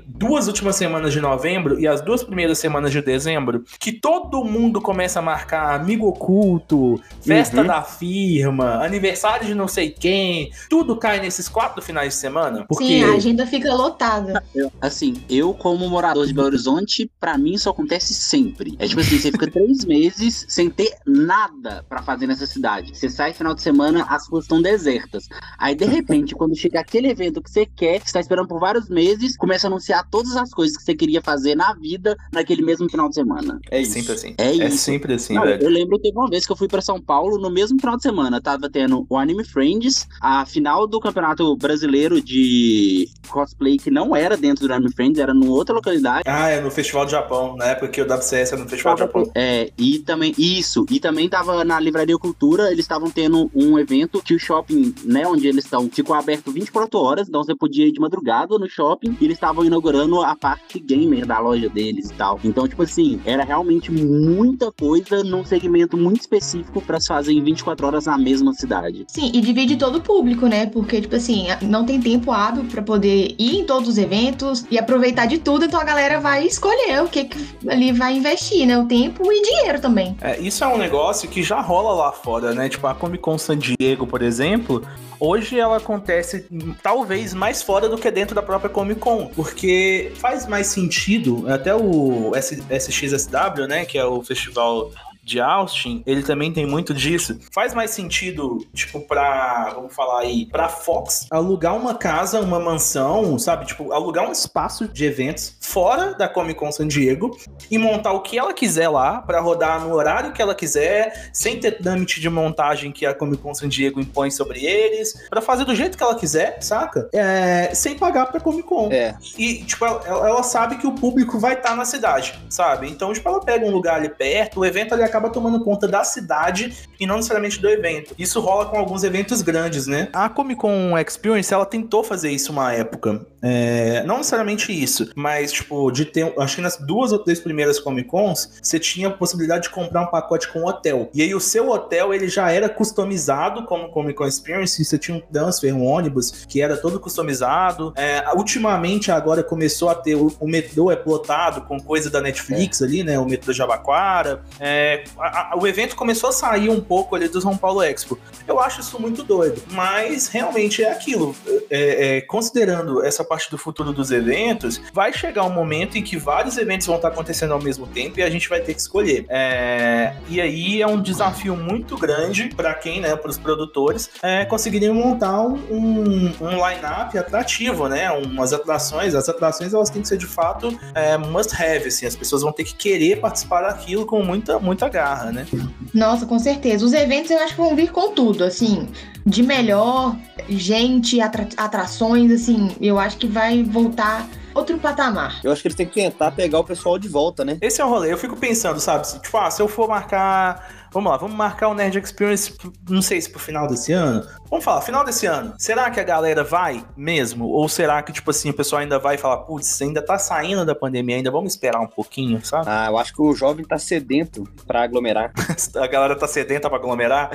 duas 0.08 0.48
últimas 0.48 0.76
semanas 0.76 1.14
de 1.14 1.22
novembro 1.22 1.80
e 1.80 1.88
as 1.88 2.02
duas 2.02 2.24
primeiras 2.24 2.58
semanas 2.58 2.92
de 2.92 3.02
dezembro, 3.02 3.64
que 3.80 3.92
todo 3.92 4.44
mundo 4.44 4.82
começa 4.82 5.20
a 5.20 5.22
marcar 5.22 5.76
amigo 5.76 6.08
oculto, 6.08 7.00
festa 7.22 7.62
uhum. 7.62 7.68
da 7.68 7.84
firma, 7.84 8.84
aniversário 8.84 9.46
de 9.46 9.54
não 9.54 9.68
sei 9.68 9.92
quem, 9.92 10.52
tudo 10.70 10.96
cai 10.98 11.20
nesses 11.20 11.48
quatro 11.48 11.82
finais 11.82 12.14
de 12.14 12.20
semana. 12.20 12.66
Porque... 12.68 12.86
Sim, 12.86 13.04
a 13.04 13.14
agenda 13.14 13.46
fica 13.46 13.74
lotada. 13.74 14.44
assim, 14.82 15.22
eu 15.30 15.54
como 15.54 15.88
morador 15.90 16.26
de 16.26 16.34
Belo 16.34 16.48
Horizonte, 16.48 17.10
para 17.20 17.38
mim 17.38 17.54
isso 17.54 17.70
acontece 17.70 18.14
sempre. 18.14 18.76
É 18.80 18.88
tipo 18.88 19.02
assim, 19.02 19.20
você 19.20 19.32
fica 19.32 19.50
três 19.52 19.86
meses 19.86 20.46
sem 20.48 20.70
ter 20.70 20.96
nada 21.06 21.86
para 21.88 22.02
fazer 22.02 22.28
nessa 22.28 22.48
cidade. 22.48 22.98
Você 22.98 23.10
sai 23.10 23.34
final 23.34 23.54
de 23.54 23.62
semana, 23.62 24.06
as 24.10 24.28
ruas 24.28 24.46
estão 24.46 24.62
desertas. 24.62 25.28
Aí, 25.58 25.76
de 25.76 25.86
repente, 25.86 26.34
quando 26.34 26.56
chega 26.56 26.80
aquele 26.80 27.10
evento 27.10 27.42
que 27.42 27.50
você 27.50 27.66
quer, 27.66 28.00
que 28.00 28.08
você 28.08 28.14
tá 28.14 28.20
esperando 28.20 28.48
por 28.48 28.60
vários 28.60 28.90
meses, 28.90 29.38
começa 29.38 29.49
começa 29.50 29.66
a 29.66 29.70
anunciar 29.70 30.08
todas 30.12 30.36
as 30.36 30.54
coisas 30.54 30.78
que 30.78 30.84
você 30.84 30.94
queria 30.94 31.24
fazer 31.24 31.56
na 31.56 31.74
vida 31.74 32.16
naquele 32.32 32.62
mesmo 32.62 32.88
final 32.88 33.10
de 33.10 33.16
semana. 33.16 33.60
É 33.72 33.82
isso. 33.82 33.94
sempre 33.94 34.14
assim. 34.14 34.36
É, 34.38 34.46
é 34.46 34.68
isso. 34.68 34.78
sempre 34.78 35.14
assim, 35.16 35.34
Não, 35.34 35.42
velho. 35.42 35.64
Eu 35.64 35.70
lembro 35.72 35.98
que 35.98 36.04
teve 36.04 36.18
uma 36.18 36.30
vez 36.30 36.46
que 36.46 36.52
eu 36.52 36.56
fui 36.56 36.68
para 36.68 36.82
São 36.82 37.02
Paulo 37.02 37.40
no 37.40 37.50
mesmo 37.50 37.80
final 37.80 37.98
de 37.98 38.04
semana. 38.04 38.40
Tava 38.40 38.70
tendo 38.70 39.08
o 39.10 39.18
Anime 39.18 39.44
Friends, 39.44 40.08
a 40.22 40.46
final 40.46 40.86
do 40.86 41.00
Campeonato 41.00 41.56
Brasileiro 41.56 42.22
de 42.22 43.10
cosplay, 43.28 43.78
que 43.78 43.90
não 43.90 44.16
era 44.16 44.38
dentro 44.38 44.68
do 44.68 44.74
Anime 44.74 44.94
Friends, 44.94 45.20
era 45.20 45.34
numa 45.34 45.52
outra 45.52 45.74
localidade. 45.74 46.24
Ah, 46.28 46.50
é 46.50 46.62
no 46.62 46.70
Festival 46.70 47.06
do 47.06 47.12
Japão, 47.12 47.56
na 47.56 47.66
época 47.66 47.88
que 47.88 48.02
o 48.02 48.06
WCS 48.06 48.54
era 48.54 48.62
no 48.62 48.70
Festival 48.70 48.94
do 48.94 49.00
Japão. 49.00 49.32
É, 49.34 49.72
e 49.80 49.98
também, 49.98 50.32
isso, 50.38 50.86
e 50.92 51.00
também 51.00 51.28
tava 51.28 51.64
na 51.64 51.80
Livraria 51.80 52.18
Cultura, 52.20 52.72
eles 52.72 52.86
estavam 52.86 53.10
tendo 53.10 53.50
um 53.56 53.80
evento 53.80 54.22
que 54.22 54.36
o 54.36 54.40
shopping, 54.40 54.94
né, 55.04 55.26
onde 55.26 55.48
eles 55.48 55.64
estão, 55.64 55.90
ficou 55.90 56.16
aberto 56.16 56.52
24 56.52 57.00
horas, 57.00 57.28
então 57.28 57.44
você 57.44 57.56
podia 57.56 57.88
ir 57.88 57.92
de 57.92 58.00
madrugada 58.00 58.60
no 58.60 58.70
shopping, 58.70 59.18
e 59.20 59.26
eles 59.26 59.39
estavam 59.40 59.64
inaugurando 59.64 60.22
a 60.22 60.36
parte 60.36 60.80
gamer 60.80 61.26
da 61.26 61.40
loja 61.40 61.70
deles 61.70 62.10
e 62.12 62.14
tal. 62.14 62.40
Então, 62.44 62.68
tipo 62.68 62.84
assim, 62.84 63.22
era 63.26 63.44
realmente 63.44 63.90
muita 63.90 64.72
coisa 64.72 65.24
num 65.24 65.46
segmento 65.46 65.98
muito 65.98 66.20
específico 66.20 66.82
para 66.82 67.00
se 67.00 67.08
fazer 67.08 67.32
em 67.32 67.42
24 67.42 67.88
horas 67.88 68.06
na 68.06 68.18
mesma 68.18 68.54
cidade. 68.54 69.06
Sim, 69.08 69.32
e 69.34 69.40
divide 69.40 69.78
todo 69.78 69.98
o 69.98 70.02
público, 70.02 70.46
né? 70.48 70.66
Porque, 70.66 71.02
tipo 71.02 71.16
assim, 71.16 71.48
não 71.62 71.86
tem 71.86 72.02
tempo 72.02 72.32
hábil 72.32 72.66
para 72.66 72.82
poder 72.82 73.36
ir 73.40 73.60
em 73.60 73.64
todos 73.64 73.88
os 73.88 73.98
eventos 73.98 74.66
e 74.70 74.78
aproveitar 74.78 75.26
de 75.26 75.38
tudo, 75.38 75.66
então 75.66 75.80
a 75.80 75.84
galera 75.86 76.20
vai 76.20 76.46
escolher 76.46 77.02
o 77.02 77.08
que, 77.08 77.26
que 77.26 77.70
ali 77.70 77.92
vai 77.94 78.18
investir, 78.18 78.68
né? 78.68 78.78
O 78.78 78.86
tempo 78.86 79.32
e 79.32 79.42
dinheiro 79.42 79.80
também. 79.80 80.18
É, 80.22 80.40
isso 80.40 80.64
é 80.64 80.68
um 80.68 80.78
negócio 80.78 81.30
que 81.30 81.42
já 81.42 81.62
rola 81.62 81.94
lá 81.94 82.12
fora, 82.12 82.54
né? 82.54 82.68
Tipo, 82.68 82.88
a 82.88 82.94
Comic 82.94 83.24
Con 83.24 83.38
San 83.38 83.58
Diego, 83.58 84.06
por 84.06 84.22
exemplo, 84.22 84.84
hoje 85.20 85.60
ela 85.60 85.78
acontece 85.78 86.46
talvez 86.82 87.34
mais 87.34 87.62
fora 87.62 87.90
do 87.90 87.98
que 87.98 88.10
dentro 88.10 88.36
da 88.36 88.42
própria 88.42 88.70
Comic 88.70 89.00
Con, 89.00 89.28
porque 89.36 90.12
faz 90.16 90.48
mais 90.48 90.68
sentido, 90.68 91.46
até 91.48 91.76
o 91.76 92.32
SXSW, 92.36 93.68
né, 93.68 93.86
que 93.86 93.98
é 93.98 94.06
o 94.06 94.22
festival 94.24 94.92
de 95.30 95.40
Austin, 95.40 96.04
ele 96.06 96.24
também 96.24 96.52
tem 96.52 96.66
muito 96.66 96.94
disso. 96.94 97.40
Faz 97.54 97.74
mais 97.74 97.92
sentido, 97.92 98.66
tipo, 98.74 99.00
pra, 99.02 99.72
vamos 99.76 99.94
falar 99.94 100.22
aí, 100.22 100.46
pra 100.46 100.68
Fox 100.68 101.28
alugar 101.30 101.76
uma 101.76 101.96
casa, 101.96 102.40
uma 102.42 102.60
mansão, 102.60 103.38
sabe? 103.38 103.66
Tipo, 103.66 103.94
alugar 103.94 104.28
um 104.28 104.32
espaço 104.32 104.88
de 104.88 105.06
eventos 105.06 105.56
fora 105.60 106.14
da 106.16 106.28
Comic 106.28 106.60
Con 106.60 106.72
San 106.72 106.88
Diego 106.88 107.38
e 107.70 107.78
montar 107.78 108.14
o 108.14 108.22
que 108.22 108.38
ela 108.38 108.54
quiser 108.54 108.90
lá 108.90 109.22
para 109.22 109.40
rodar 109.40 109.82
no 109.82 109.94
horário 109.94 110.34
que 110.34 110.42
ela 110.42 110.56
quiser, 110.56 111.30
sem 111.32 111.60
ter 111.60 111.74
trâmite 111.74 112.20
de 112.20 112.30
montagem 112.30 112.92
que 112.92 113.06
a 113.06 113.14
Comic 113.14 113.42
Con 113.42 113.54
San 113.54 113.70
Diego 113.70 114.00
impõe 114.00 114.32
sobre 114.32 114.66
eles, 114.66 115.28
para 115.30 115.42
fazer 115.42 115.66
do 115.66 115.76
jeito 115.76 115.98
que 115.98 116.04
ela 116.04 116.16
quiser, 116.16 116.58
saca? 116.62 117.10
É, 117.14 117.72
sem 117.74 117.98
pagar 117.98 118.28
pra 118.28 118.40
Comic 118.40 118.68
Con. 118.68 118.90
É. 118.92 119.16
E, 119.38 119.64
tipo, 119.64 119.86
ela, 119.86 120.02
ela 120.08 120.44
sabe 120.44 120.78
que 120.78 120.88
o 120.88 120.94
público 120.94 121.38
vai 121.38 121.54
estar 121.54 121.70
tá 121.70 121.76
na 121.76 121.86
cidade, 121.86 122.40
sabe? 122.50 122.90
Então, 122.90 123.14
tipo, 123.14 123.28
ela 123.28 123.40
pega 123.42 123.66
um 123.66 123.72
lugar 123.72 123.96
ali 123.96 124.10
perto, 124.10 124.62
o 124.62 124.66
evento 124.66 124.94
ali 124.94 125.04
acaba 125.04 125.19
acaba 125.20 125.30
tomando 125.30 125.64
conta 125.64 125.88
da 125.88 126.04
cidade 126.04 126.74
e 127.00 127.06
não 127.06 127.18
necessariamente 127.18 127.60
do 127.60 127.70
evento. 127.70 128.16
Isso 128.18 128.40
rola 128.40 128.66
com 128.66 128.78
alguns 128.78 129.04
eventos 129.04 129.42
grandes, 129.42 129.86
né? 129.86 130.08
A 130.14 130.30
Comic 130.30 130.60
Con 130.62 130.98
Experience, 130.98 131.54
ela 131.54 131.66
tentou 131.66 132.04
fazer 132.04 132.32
isso 132.32 132.52
uma 132.52 132.74
época. 132.74 133.26
É, 133.42 134.04
não 134.04 134.18
necessariamente 134.18 134.72
isso, 134.72 135.12
mas, 135.16 135.52
tipo, 135.52 135.92
de 135.92 136.06
ter. 136.06 136.34
Acho 136.38 136.58
que 136.58 136.62
nas 136.62 136.78
duas 136.78 137.12
ou 137.12 137.20
três 137.20 137.40
primeiras 137.40 137.80
Comic 137.80 138.10
Cons, 138.10 138.60
você 138.62 138.80
tinha 138.80 139.08
a 139.08 139.12
possibilidade 139.12 139.64
de 139.64 139.70
comprar 139.70 140.02
um 140.02 140.08
pacote 140.08 140.52
com 140.52 140.66
hotel. 140.66 141.10
E 141.14 141.22
aí 141.22 141.34
o 141.34 141.40
seu 141.40 141.70
hotel, 141.70 142.14
ele 142.14 142.28
já 142.28 142.52
era 142.52 142.68
customizado 142.68 143.66
como 143.66 143.90
Comic 143.90 144.16
Con 144.16 144.28
Experience, 144.28 144.84
você 144.84 144.98
tinha 144.98 145.18
um 145.18 145.22
transfer, 145.22 145.74
um 145.74 145.86
ônibus, 145.86 146.46
que 146.48 146.62
era 146.62 146.76
todo 146.76 147.00
customizado. 147.00 147.94
É, 147.96 148.24
ultimamente, 148.36 149.12
agora 149.12 149.44
começou 149.44 149.90
a 149.90 149.96
ter. 149.96 150.16
O, 150.16 150.34
o 150.40 150.48
metrô 150.48 150.92
é 150.92 150.96
plotado 150.96 151.62
com 151.62 151.80
coisa 151.80 152.10
da 152.10 152.22
Netflix 152.22 152.82
é. 152.82 152.86
ali, 152.86 153.04
né? 153.04 153.18
O 153.20 153.26
metrô 153.26 153.54
Jabaquara. 153.54 154.44
É, 154.60 155.04
a, 155.18 155.54
a, 155.54 155.58
o 155.58 155.68
evento 155.68 155.96
começou 155.96 156.30
a 156.30 156.34
sair 156.34 156.70
um 156.70 156.82
pouco 156.82 157.16
ali 157.16 157.28
do 157.28 157.42
São 157.42 157.58
Paulo 157.58 157.82
Expo. 157.82 158.18
Eu 158.48 158.60
acho 158.60 158.82
isso 158.82 159.00
muito 159.00 159.24
doido, 159.24 159.62
mas 159.72 160.28
realmente 160.28 160.84
é 160.84 160.92
aquilo. 160.92 161.36
É, 161.70 162.18
é, 162.18 162.22
considerando 162.22 163.04
essa 163.04 163.24
parte 163.24 163.50
do 163.50 163.58
futuro 163.58 163.94
dos 163.94 164.12
eventos, 164.12 164.82
vai 164.94 165.14
chegar 165.14 165.44
um 165.44 165.52
momento 165.52 165.98
em 165.98 166.04
que 166.04 166.18
vários 166.18 166.58
eventos 166.58 166.88
vão 166.88 166.96
estar 166.96 167.10
acontecendo 167.10 167.54
ao 167.54 167.62
mesmo 167.62 167.88
tempo 167.88 168.20
e 168.20 168.24
a 168.24 168.30
gente 168.30 168.50
vai 168.50 168.60
ter 168.62 168.74
que 168.74 168.82
escolher. 168.82 169.26
É, 169.30 170.14
e 170.28 170.42
aí 170.42 170.82
é 170.82 170.88
um 170.88 171.02
desafio 171.02 171.56
muito 171.56 171.98
grande 171.98 172.50
para 172.56 172.74
quem, 172.74 173.02
né, 173.02 173.16
para 173.16 173.30
os 173.30 173.38
produtores, 173.38 174.10
é, 174.22 174.46
conseguirem 174.46 174.92
montar 174.92 175.42
um, 175.42 176.34
um, 176.42 176.70
line-up 176.70 177.18
atrativo, 177.18 177.88
né? 177.88 178.12
Umas 178.12 178.54
atrações. 178.54 179.16
As 179.16 179.30
atrações 179.30 179.74
elas 179.74 179.90
têm 179.90 180.02
que 180.02 180.08
ser 180.08 180.18
de 180.18 180.26
fato 180.26 180.78
é, 180.94 181.18
must 181.18 181.54
have, 181.56 181.88
assim, 181.88 182.06
as 182.06 182.16
pessoas 182.16 182.42
vão 182.42 182.52
ter 182.52 182.64
que 182.64 182.76
querer 182.76 183.20
participar 183.20 183.62
daquilo 183.62 184.06
com 184.06 184.24
muita, 184.24 184.60
muita 184.60 184.89
garra, 184.90 185.32
né? 185.32 185.48
Nossa, 185.94 186.26
com 186.26 186.38
certeza. 186.38 186.86
Os 186.86 186.94
eventos 186.94 187.32
eu 187.32 187.40
acho 187.40 187.56
que 187.56 187.62
vão 187.62 187.76
vir 187.76 187.92
com 187.92 188.12
tudo, 188.12 188.44
assim, 188.44 188.88
de 189.26 189.44
melhor, 189.44 190.16
gente, 190.50 191.22
atra 191.22 191.48
atrações, 191.56 192.32
assim, 192.32 192.70
eu 192.82 193.00
acho 193.00 193.18
que 193.18 193.28
vai 193.28 193.64
voltar 193.64 194.28
outro 194.54 194.78
patamar. 194.78 195.40
Eu 195.44 195.52
acho 195.52 195.62
que 195.62 195.68
eles 195.68 195.76
têm 195.76 195.86
que 195.86 195.94
tentar 195.94 196.32
pegar 196.32 196.60
o 196.60 196.64
pessoal 196.64 196.98
de 196.98 197.08
volta, 197.08 197.46
né? 197.46 197.58
Esse 197.62 197.82
é 197.82 197.86
o 197.86 197.90
rolê. 197.90 198.12
Eu 198.12 198.18
fico 198.18 198.36
pensando, 198.36 198.80
sabe? 198.80 199.08
Tipo, 199.22 199.38
ah, 199.38 199.50
se 199.50 199.62
eu 199.62 199.68
for 199.68 199.88
marcar 199.88 200.79
Vamos 200.92 201.12
lá, 201.12 201.18
vamos 201.18 201.36
marcar 201.36 201.68
o 201.70 201.74
Nerd 201.74 201.98
Experience, 202.00 202.54
não 202.90 203.02
sei 203.02 203.22
se 203.22 203.30
pro 203.30 203.40
final 203.40 203.68
desse 203.68 203.94
ano. 203.94 204.26
Vamos 204.50 204.66
falar, 204.66 204.82
final 204.82 205.06
desse 205.06 205.28
ano. 205.28 205.54
Será 205.58 205.92
que 205.92 206.00
a 206.00 206.04
galera 206.04 206.44
vai 206.44 206.84
mesmo? 206.98 207.46
Ou 207.46 207.70
será 207.70 208.02
que, 208.02 208.12
tipo 208.12 208.32
assim, 208.32 208.50
o 208.50 208.54
pessoal 208.54 208.82
ainda 208.82 208.98
vai 208.98 209.18
falar, 209.18 209.38
putz, 209.38 209.80
ainda 209.82 210.02
tá 210.04 210.18
saindo 210.18 210.66
da 210.66 210.74
pandemia, 210.74 211.18
ainda 211.18 211.30
vamos 211.30 211.54
esperar 211.54 211.80
um 211.80 211.88
pouquinho, 211.88 212.44
sabe? 212.44 212.66
Ah, 212.68 212.88
eu 212.90 212.98
acho 212.98 213.14
que 213.14 213.22
o 213.22 213.36
jovem 213.36 213.64
tá 213.64 213.78
sedento 213.78 214.44
pra 214.66 214.84
aglomerar. 214.84 215.32
a 215.76 215.88
galera 215.88 216.16
tá 216.16 216.28
sedenta 216.28 216.68
pra 216.68 216.80
aglomerar? 216.80 217.30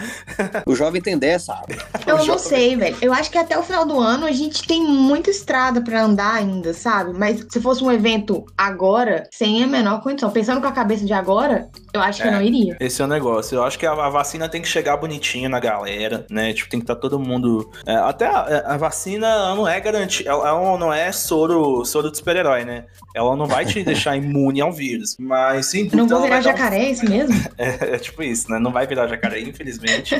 o 0.66 0.74
jovem 0.74 1.00
tem 1.00 1.16
dessa, 1.16 1.54
sabe? 1.54 1.78
Eu 2.06 2.24
não 2.24 2.38
sei, 2.38 2.74
velho. 2.74 2.96
Eu 3.00 3.12
acho 3.12 3.30
que 3.30 3.38
até 3.38 3.56
o 3.58 3.62
final 3.62 3.86
do 3.86 4.00
ano 4.00 4.26
a 4.26 4.32
gente 4.32 4.66
tem 4.66 4.82
muita 4.82 5.30
estrada 5.30 5.80
pra 5.80 6.02
andar 6.02 6.34
ainda, 6.34 6.74
sabe? 6.74 7.12
Mas 7.16 7.46
se 7.48 7.60
fosse 7.60 7.84
um 7.84 7.92
evento 7.92 8.44
agora, 8.56 9.28
sem 9.30 9.62
a 9.62 9.66
menor 9.66 10.02
condição, 10.02 10.30
pensando 10.30 10.60
com 10.60 10.66
a 10.66 10.72
cabeça 10.72 11.04
de 11.04 11.12
agora, 11.12 11.68
eu 11.92 12.00
acho 12.00 12.20
que 12.20 12.28
é, 12.28 12.30
eu 12.30 12.34
não 12.34 12.42
iria. 12.42 12.76
Esse 12.80 13.00
é 13.00 13.04
o 13.04 13.08
negócio 13.08 13.43
negócio. 13.44 13.56
Eu 13.56 13.64
acho 13.64 13.78
que 13.78 13.86
a, 13.86 13.92
a, 13.92 14.08
vacina 14.08 14.48
tem 14.48 14.62
que 14.62 14.68
chegar 14.68 14.96
bonitinha 14.96 15.48
na 15.48 15.60
galera, 15.60 16.26
né? 16.30 16.52
Tipo, 16.52 16.70
tem 16.70 16.80
que 16.80 16.84
estar 16.84 16.94
tá 16.94 17.00
todo 17.00 17.18
mundo. 17.18 17.70
É, 17.86 17.94
até 17.94 18.26
a, 18.26 18.74
a, 18.74 18.76
vacina 18.76 19.54
não 19.54 19.68
é 19.68 19.78
garantida. 19.80 20.30
Ela, 20.30 20.48
ela, 20.48 20.78
não 20.78 20.92
é 20.92 21.12
soro, 21.12 21.84
soro 21.84 22.10
de 22.10 22.16
super-herói, 22.16 22.64
né? 22.64 22.84
Ela 23.14 23.36
não 23.36 23.46
vai 23.46 23.64
te 23.64 23.82
deixar 23.84 24.16
imune 24.16 24.60
ao 24.60 24.72
vírus. 24.72 25.16
Mas 25.18 25.66
sim. 25.66 25.88
Não 25.92 26.08
vou 26.08 26.22
virar 26.22 26.40
jacaré, 26.40 26.78
um... 26.78 26.82
é 26.82 26.90
isso 26.90 27.08
mesmo? 27.08 27.34
É, 27.56 27.94
é, 27.94 27.98
tipo 27.98 28.22
isso, 28.22 28.50
né? 28.50 28.58
Não 28.58 28.72
vai 28.72 28.86
virar 28.86 29.06
jacaré, 29.06 29.40
infelizmente. 29.40 30.14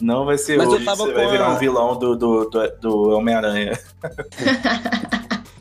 não 0.00 0.24
vai 0.24 0.36
ser 0.36 0.58
mas 0.58 0.68
hoje. 0.68 0.84
Você 0.84 1.12
vai 1.12 1.30
virar 1.30 1.50
um 1.50 1.56
vilão 1.56 1.96
do, 1.96 2.16
do, 2.16 2.44
do, 2.50 2.68
do 2.80 3.10
Homem-Aranha. 3.10 3.78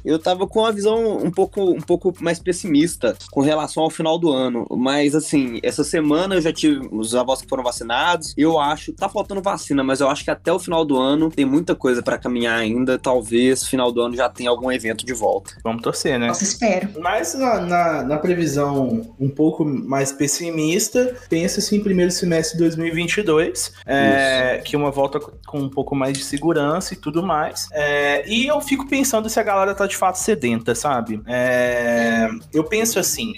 Eu 0.03 0.19
tava 0.19 0.47
com 0.47 0.59
uma 0.59 0.71
visão 0.71 1.17
um 1.17 1.31
pouco, 1.31 1.61
um 1.61 1.81
pouco 1.81 2.13
mais 2.19 2.39
pessimista 2.39 3.15
com 3.31 3.41
relação 3.41 3.83
ao 3.83 3.89
final 3.89 4.17
do 4.17 4.31
ano. 4.31 4.65
Mas, 4.71 5.15
assim, 5.15 5.59
essa 5.63 5.83
semana 5.83 6.35
eu 6.35 6.41
já 6.41 6.51
tive 6.51 6.87
os 6.91 7.15
avós 7.15 7.41
que 7.41 7.47
foram 7.47 7.63
vacinados. 7.63 8.33
Eu 8.37 8.59
acho, 8.59 8.93
tá 8.93 9.07
faltando 9.07 9.41
vacina, 9.41 9.83
mas 9.83 10.01
eu 10.01 10.09
acho 10.09 10.23
que 10.23 10.31
até 10.31 10.51
o 10.51 10.59
final 10.59 10.85
do 10.85 10.97
ano 10.97 11.29
tem 11.29 11.45
muita 11.45 11.75
coisa 11.75 12.01
para 12.01 12.17
caminhar 12.17 12.57
ainda. 12.57 12.97
Talvez 12.97 13.67
final 13.67 13.91
do 13.91 14.01
ano 14.01 14.15
já 14.15 14.29
tenha 14.29 14.49
algum 14.49 14.71
evento 14.71 15.05
de 15.05 15.13
volta. 15.13 15.53
Vamos 15.63 15.81
torcer, 15.81 16.19
né? 16.19 16.27
Nossa, 16.27 16.43
espero. 16.43 16.89
Mas 16.99 17.33
na, 17.33 17.61
na, 17.61 18.03
na 18.03 18.17
previsão 18.17 19.13
um 19.19 19.29
pouco 19.29 19.63
mais 19.65 20.11
pessimista, 20.11 21.15
pensa-se 21.29 21.75
em 21.75 21.81
primeiro 21.81 22.11
semestre 22.11 22.57
de 22.57 22.63
2022, 22.63 23.73
é, 23.85 24.61
que 24.63 24.75
uma 24.75 24.91
volta 24.91 25.19
com 25.19 25.59
um 25.59 25.69
pouco 25.69 25.95
mais 25.95 26.17
de 26.17 26.23
segurança 26.23 26.93
e 26.93 26.97
tudo 26.97 27.23
mais. 27.23 27.67
É, 27.71 28.27
e 28.27 28.47
eu 28.47 28.59
fico 28.61 28.87
pensando 28.87 29.29
se 29.29 29.39
a 29.39 29.43
galera 29.43 29.73
tá 29.73 29.87
de 29.93 29.97
fato 29.97 30.17
sedenta, 30.17 30.73
sabe? 30.75 31.21
É, 31.27 32.27
eu 32.53 32.63
penso 32.63 32.99
assim, 32.99 33.33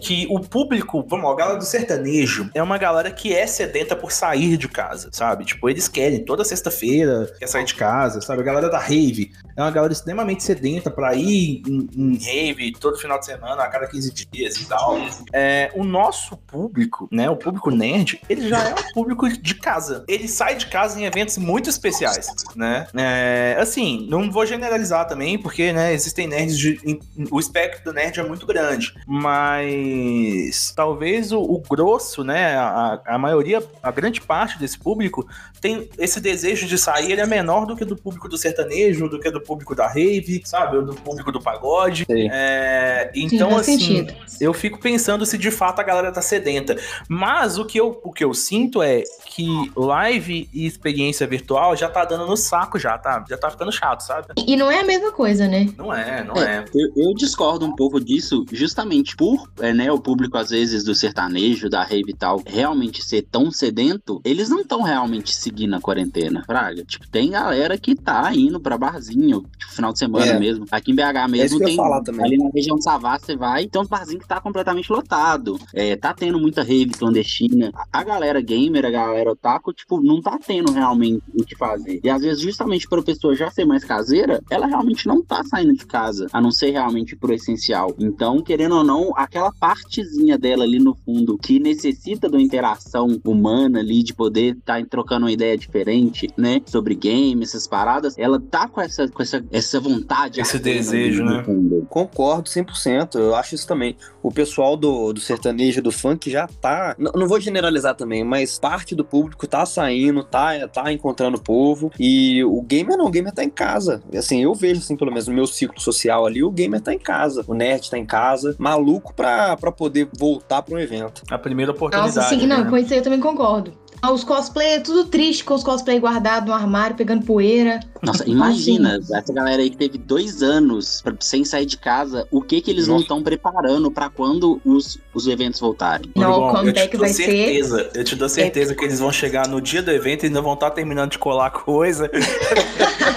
que 0.00 0.26
o 0.30 0.40
público, 0.40 1.04
vamos 1.08 1.26
lá, 1.26 1.32
a 1.32 1.36
galera 1.36 1.58
do 1.58 1.64
sertanejo 1.64 2.50
é 2.54 2.62
uma 2.62 2.78
galera 2.78 3.10
que 3.10 3.34
é 3.34 3.46
sedenta 3.46 3.94
por 3.94 4.10
sair 4.10 4.56
de 4.56 4.68
casa, 4.68 5.10
sabe? 5.12 5.44
Tipo, 5.44 5.68
eles 5.68 5.88
querem 5.88 6.24
toda 6.24 6.44
sexta-feira, 6.44 7.30
quer 7.38 7.46
sair 7.46 7.64
de 7.64 7.74
casa, 7.74 8.20
sabe? 8.20 8.40
A 8.40 8.44
galera 8.44 8.68
da 8.68 8.78
rave 8.78 9.30
é 9.60 9.64
uma 9.64 9.70
galera 9.70 9.92
extremamente 9.92 10.42
sedenta 10.42 10.90
pra 10.90 11.14
ir 11.14 11.62
em, 11.66 11.88
em 11.96 12.16
rave 12.18 12.72
todo 12.72 12.96
final 12.98 13.18
de 13.18 13.26
semana, 13.26 13.62
a 13.62 13.68
cada 13.68 13.86
15 13.86 14.12
dias 14.30 14.56
e 14.56 14.66
tal. 14.66 14.96
É, 15.32 15.70
o 15.74 15.84
nosso 15.84 16.36
público, 16.36 17.08
né, 17.10 17.28
o 17.30 17.36
público 17.36 17.70
nerd, 17.70 18.20
ele 18.28 18.48
já 18.48 18.62
é 18.62 18.74
um 18.74 18.92
público 18.92 19.28
de 19.28 19.54
casa. 19.54 20.04
Ele 20.08 20.28
sai 20.28 20.56
de 20.56 20.66
casa 20.66 20.98
em 21.00 21.04
eventos 21.04 21.36
muito 21.38 21.68
especiais, 21.70 22.28
né? 22.56 22.86
É, 22.94 23.56
assim, 23.58 24.06
não 24.08 24.30
vou 24.30 24.44
generalizar 24.46 25.06
também, 25.06 25.38
porque, 25.38 25.72
né, 25.72 25.92
existem 25.92 26.26
nerds 26.26 26.58
de, 26.58 26.80
em- 26.84 27.00
o 27.30 27.38
espectro 27.38 27.84
do 27.84 27.92
nerd 27.92 28.18
é 28.18 28.22
muito 28.22 28.46
grande, 28.46 28.94
mas 29.06 30.72
talvez 30.74 31.32
o, 31.32 31.40
o 31.40 31.60
grosso, 31.68 32.24
né, 32.24 32.56
a, 32.56 33.00
a 33.06 33.18
maioria, 33.18 33.62
a 33.82 33.90
grande 33.90 34.20
parte 34.20 34.58
desse 34.58 34.78
público 34.78 35.26
tem 35.60 35.88
esse 35.98 36.20
desejo 36.20 36.66
de 36.66 36.78
sair, 36.78 37.12
ele 37.12 37.20
é 37.20 37.26
menor 37.26 37.66
do 37.66 37.76
que 37.76 37.84
do 37.84 37.96
público 37.96 38.28
do 38.28 38.38
sertanejo, 38.38 39.08
do 39.08 39.18
que 39.20 39.30
do 39.30 39.40
público 39.50 39.74
da 39.74 39.88
rave, 39.88 40.40
sabe, 40.44 40.76
ou 40.76 40.84
do 40.84 40.94
público 40.94 41.32
do 41.32 41.40
pagode. 41.40 42.06
É, 42.08 43.10
Sim, 43.12 43.28
então, 43.32 43.50
faz 43.50 43.62
assim, 43.62 43.78
sentido. 43.78 44.14
eu 44.40 44.52
fico 44.52 44.78
pensando 44.78 45.26
se 45.26 45.36
de 45.36 45.50
fato 45.50 45.80
a 45.80 45.82
galera 45.82 46.12
tá 46.12 46.22
sedenta. 46.22 46.76
Mas 47.08 47.58
o 47.58 47.64
que 47.64 47.80
eu, 47.80 48.00
o 48.04 48.12
que 48.12 48.22
eu 48.22 48.32
sinto 48.32 48.80
é 48.80 49.02
que 49.26 49.72
live 49.76 50.48
e 50.52 50.66
experiência 50.66 51.26
virtual 51.26 51.74
já 51.74 51.88
tá 51.88 52.04
dando 52.04 52.28
no 52.28 52.36
saco 52.36 52.78
já, 52.78 52.96
tá? 52.96 53.24
Já 53.28 53.36
tá 53.36 53.50
ficando 53.50 53.72
chato, 53.72 54.02
sabe? 54.02 54.28
E 54.36 54.56
não 54.56 54.70
é 54.70 54.80
a 54.80 54.84
mesma 54.84 55.10
coisa, 55.10 55.48
né? 55.48 55.68
Não 55.76 55.92
é, 55.92 56.22
não 56.22 56.36
é. 56.36 56.64
Eu, 56.72 57.08
eu 57.08 57.14
discordo 57.14 57.66
um 57.66 57.74
pouco 57.74 58.00
disso, 58.00 58.44
justamente 58.52 59.16
por 59.16 59.50
é, 59.58 59.72
né, 59.72 59.90
o 59.90 59.98
público, 59.98 60.36
às 60.36 60.50
vezes, 60.50 60.84
do 60.84 60.94
sertanejo, 60.94 61.68
da 61.68 61.82
rave 61.82 62.10
e 62.10 62.16
tal, 62.16 62.40
realmente 62.46 63.02
ser 63.04 63.22
tão 63.22 63.50
sedento, 63.50 64.20
eles 64.24 64.48
não 64.48 64.60
estão 64.60 64.82
realmente 64.82 65.34
seguindo 65.34 65.74
a 65.74 65.80
quarentena, 65.80 66.44
Fraga. 66.44 66.84
Tipo, 66.84 67.08
tem 67.08 67.30
galera 67.30 67.76
que 67.76 67.94
tá 67.94 68.30
indo 68.34 68.60
pra 68.60 68.78
barzinho, 68.78 69.29
tipo, 69.38 69.72
final 69.72 69.92
de 69.92 69.98
semana 69.98 70.26
É. 70.26 70.38
mesmo. 70.38 70.64
Aqui 70.70 70.92
em 70.92 70.94
BH 70.94 71.00
É 71.24 71.28
mesmo 71.28 71.58
tem. 71.58 71.76
falar 71.76 72.02
também. 72.02 72.24
Ali 72.26 72.38
na 72.38 72.50
região 72.54 72.76
do 72.76 72.82
Savassi, 72.82 73.26
você 73.26 73.36
vai, 73.36 73.66
tem 73.66 73.80
uns 73.80 73.88
barzinhos 73.88 74.22
que 74.22 74.28
tá 74.28 74.40
completamente 74.40 74.90
lotado. 74.90 75.58
É, 75.74 75.96
tá 75.96 76.12
tendo 76.12 76.38
muita 76.38 76.62
rave 76.62 76.90
clandestina. 76.90 77.72
A, 77.92 78.02
galera 78.04 78.40
gamer, 78.40 78.84
a 78.86 78.90
galera 78.90 79.32
otaku, 79.32 79.72
tipo, 79.72 80.00
não 80.02 80.20
tá 80.20 80.38
tendo 80.44 80.72
realmente 80.72 81.22
o 81.34 81.44
que 81.44 81.56
fazer. 81.56 82.00
E 82.02 82.08
às 82.10 82.22
vezes, 82.22 82.40
justamente 82.40 82.88
pra 82.88 83.02
pessoa 83.02 83.34
já 83.34 83.50
ser 83.50 83.64
mais 83.64 83.84
caseira, 83.84 84.40
ela 84.50 84.66
realmente 84.66 85.06
não 85.06 85.22
tá 85.22 85.42
saindo 85.44 85.74
de 85.74 85.86
casa, 85.86 86.26
a 86.32 86.40
não 86.40 86.50
ser 86.50 86.70
realmente 86.70 87.14
pro 87.16 87.32
essencial. 87.32 87.94
Então, 87.98 88.40
querendo 88.42 88.76
ou 88.76 88.84
não, 88.84 89.12
aquela 89.16 89.52
partezinha 89.52 90.36
dela 90.38 90.64
ali 90.64 90.78
no 90.78 90.94
fundo 90.94 91.38
que 91.38 91.58
necessita 91.60 92.28
de 92.28 92.36
uma 92.36 92.42
interação 92.42 93.20
humana 93.24 93.80
ali, 93.80 94.02
de 94.02 94.14
poder 94.14 94.56
estar 94.56 94.84
trocando 94.86 95.26
uma 95.26 95.32
ideia 95.32 95.56
diferente, 95.56 96.28
né? 96.36 96.60
Sobre 96.66 96.94
game, 96.94 97.42
essas 97.42 97.66
paradas, 97.66 98.16
ela 98.18 98.40
tá 98.40 98.68
com 98.68 98.80
essa, 98.80 99.08
com 99.20 99.22
essa, 99.22 99.44
essa 99.52 99.78
vontade. 99.80 100.40
Esse 100.40 100.58
desejo, 100.58 101.22
né? 101.24 101.42
fundo. 101.44 101.86
Concordo 101.90 102.48
100%, 102.48 103.16
eu 103.16 103.34
acho 103.34 103.54
isso 103.54 103.66
também. 103.66 103.96
O 104.22 104.30
pessoal 104.32 104.76
do, 104.76 105.12
do 105.12 105.20
sertanejo, 105.20 105.82
do 105.82 105.92
funk 105.92 106.30
já 106.30 106.46
tá. 106.60 106.94
n- 106.98 107.10
Não 107.14 107.26
vou 107.28 107.38
generalizar 107.40 107.94
também, 107.94 108.24
mas 108.24 108.58
parte 108.58 108.94
do 108.94 109.04
público 109.04 109.46
tá 109.46 109.64
saindo, 109.66 110.22
tá, 110.24 110.66
tá 110.68 110.92
encontrando 110.92 111.36
o 111.36 111.40
povo. 111.40 111.90
E 111.98 112.42
o 112.44 112.62
gamer 112.62 112.96
não, 112.96 113.06
o 113.06 113.10
gamer 113.10 113.32
tá 113.32 113.44
em 113.44 113.50
casa. 113.50 114.02
Assim, 114.14 114.42
eu 114.42 114.54
vejo, 114.54 114.80
assim, 114.80 114.96
pelo 114.96 115.10
menos 115.10 115.28
no 115.28 115.34
meu 115.34 115.46
ciclo 115.46 115.80
social 115.80 116.26
ali, 116.26 116.42
o 116.42 116.50
gamer 116.50 116.80
tá 116.80 116.94
em 116.94 116.98
casa. 116.98 117.44
O 117.46 117.54
nerd 117.54 117.90
tá 117.90 117.98
em 117.98 118.06
casa, 118.06 118.54
maluco 118.58 119.12
pra, 119.14 119.56
pra 119.56 119.70
poder 119.70 120.08
voltar 120.18 120.62
pra 120.62 120.74
um 120.74 120.78
evento. 120.78 121.22
A 121.30 121.38
primeira 121.38 121.72
oportunidade. 121.72 122.16
Nossa, 122.16 122.28
sim, 122.28 122.46
não, 122.46 122.64
né? 122.64 122.70
com 122.70 122.76
isso 122.76 122.92
aí 122.92 122.98
eu 123.00 123.02
também 123.04 123.20
concordo. 123.20 123.72
Os 124.02 124.24
cosplay 124.24 124.74
é 124.74 124.80
tudo 124.80 125.04
triste, 125.04 125.44
com 125.44 125.54
os 125.54 125.62
cosplay 125.62 125.98
guardados 125.98 126.48
no 126.48 126.54
armário, 126.54 126.96
pegando 126.96 127.24
poeira. 127.24 127.80
Nossa, 128.02 128.28
imagina, 128.28 128.98
essa 129.12 129.32
galera 129.32 129.60
aí 129.60 129.68
que 129.68 129.76
teve 129.76 129.98
dois 129.98 130.42
anos 130.42 131.02
pra- 131.02 131.14
sem 131.20 131.44
sair 131.44 131.66
de 131.66 131.76
casa, 131.76 132.26
o 132.30 132.40
que 132.40 132.60
que 132.62 132.70
eles 132.70 132.86
não 132.86 132.94
Nossa. 132.94 133.04
estão 133.04 133.22
preparando 133.22 133.90
pra 133.90 134.08
quando 134.08 134.58
os, 134.64 134.98
os 135.12 135.26
eventos 135.26 135.60
voltarem? 135.60 136.10
Não, 136.16 136.30
o 136.30 136.32
Uruguai, 136.32 136.50
eu 136.50 136.54
te 136.54 136.58
comeback 136.60 136.90
dou 136.92 137.00
vai 137.00 137.08
ser. 137.12 137.24
certeza, 137.26 137.90
eu 137.94 138.04
te 138.04 138.16
dou 138.16 138.28
certeza 138.28 138.74
que 138.74 138.84
eles 138.84 138.98
vão 139.00 139.12
chegar 139.12 139.46
no 139.46 139.60
dia 139.60 139.82
do 139.82 139.90
evento 139.90 140.22
e 140.24 140.26
ainda 140.26 140.40
vão 140.40 140.54
estar 140.54 140.70
terminando 140.70 141.10
de 141.10 141.18
colar 141.18 141.50
coisa. 141.52 142.10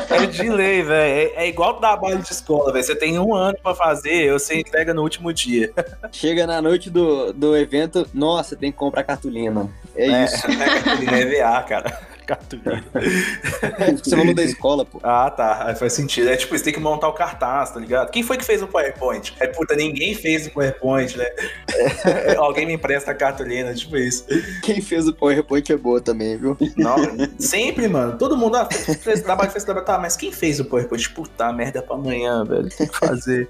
é 0.09 0.25
de 0.25 0.49
lei, 0.49 0.83
velho. 0.83 1.31
É, 1.37 1.45
é 1.45 1.47
igual 1.47 1.79
trabalho 1.79 2.19
de 2.21 2.31
escola, 2.31 2.71
velho. 2.73 2.83
Você 2.83 2.95
tem 2.95 3.17
um 3.17 3.33
ano 3.33 3.57
pra 3.63 3.73
fazer, 3.73 4.31
você 4.33 4.59
entrega 4.59 4.93
no 4.93 5.01
último 5.01 5.31
dia. 5.33 5.71
Chega 6.11 6.45
na 6.45 6.61
noite 6.61 6.89
do, 6.89 7.31
do 7.31 7.55
evento, 7.55 8.05
nossa, 8.13 8.55
tem 8.55 8.69
que 8.71 8.77
comprar 8.77 9.03
cartolina. 9.03 9.69
É, 9.95 10.25
isso. 10.25 10.43
Cartolina 10.81 11.19
EVA, 11.19 11.63
cara. 11.63 11.99
Cartolina. 12.25 12.83
Você 14.01 14.15
falou 14.15 14.33
da 14.33 14.43
escola, 14.43 14.85
pô. 14.85 14.99
Ah, 15.03 15.29
tá. 15.29 15.67
Aí 15.67 15.75
faz 15.75 15.93
sentido. 15.93 16.29
É 16.29 16.35
tipo, 16.35 16.57
você 16.57 16.63
tem 16.63 16.73
que 16.73 16.79
montar 16.79 17.09
o 17.09 17.13
cartaz, 17.13 17.71
tá 17.71 17.79
ligado? 17.79 18.09
Quem 18.11 18.23
foi 18.23 18.37
que 18.37 18.45
fez 18.45 18.61
o 18.61 18.67
PowerPoint? 18.67 19.35
É 19.39 19.47
puta, 19.47 19.75
ninguém 19.75 20.15
fez 20.15 20.47
o 20.47 20.51
PowerPoint, 20.51 21.17
né? 21.17 21.25
Alguém 22.37 22.65
me 22.65 22.73
empresta 22.73 23.11
a 23.11 23.13
cartolina, 23.13 23.73
tipo 23.73 23.97
isso. 23.97 24.25
Quem 24.61 24.81
fez 24.81 25.07
o 25.07 25.13
PowerPoint 25.13 25.71
é 25.71 25.77
boa 25.77 25.99
também, 25.99 26.37
viu? 26.37 26.57
Não, 26.77 26.95
sempre, 27.37 27.87
mano. 27.87 28.17
Todo 28.17 28.37
mundo, 28.37 28.55
ah, 28.55 28.65
fez, 28.71 29.03
fez 29.03 29.21
trabalho, 29.21 29.51
fez 29.51 29.63
trabalho. 29.63 29.85
Tá, 29.85 29.99
mas 29.99 30.15
quem 30.15 30.31
fez 30.31 30.59
o 30.59 30.65
PowerPoint? 30.65 31.09
Puta 31.09 31.51
merda 31.51 31.79
é 31.79 31.81
pra 31.81 31.95
amanhã, 31.95 32.43
velho. 32.45 32.69
Tem 32.69 32.87
que 32.87 32.97
fazer. 32.97 33.49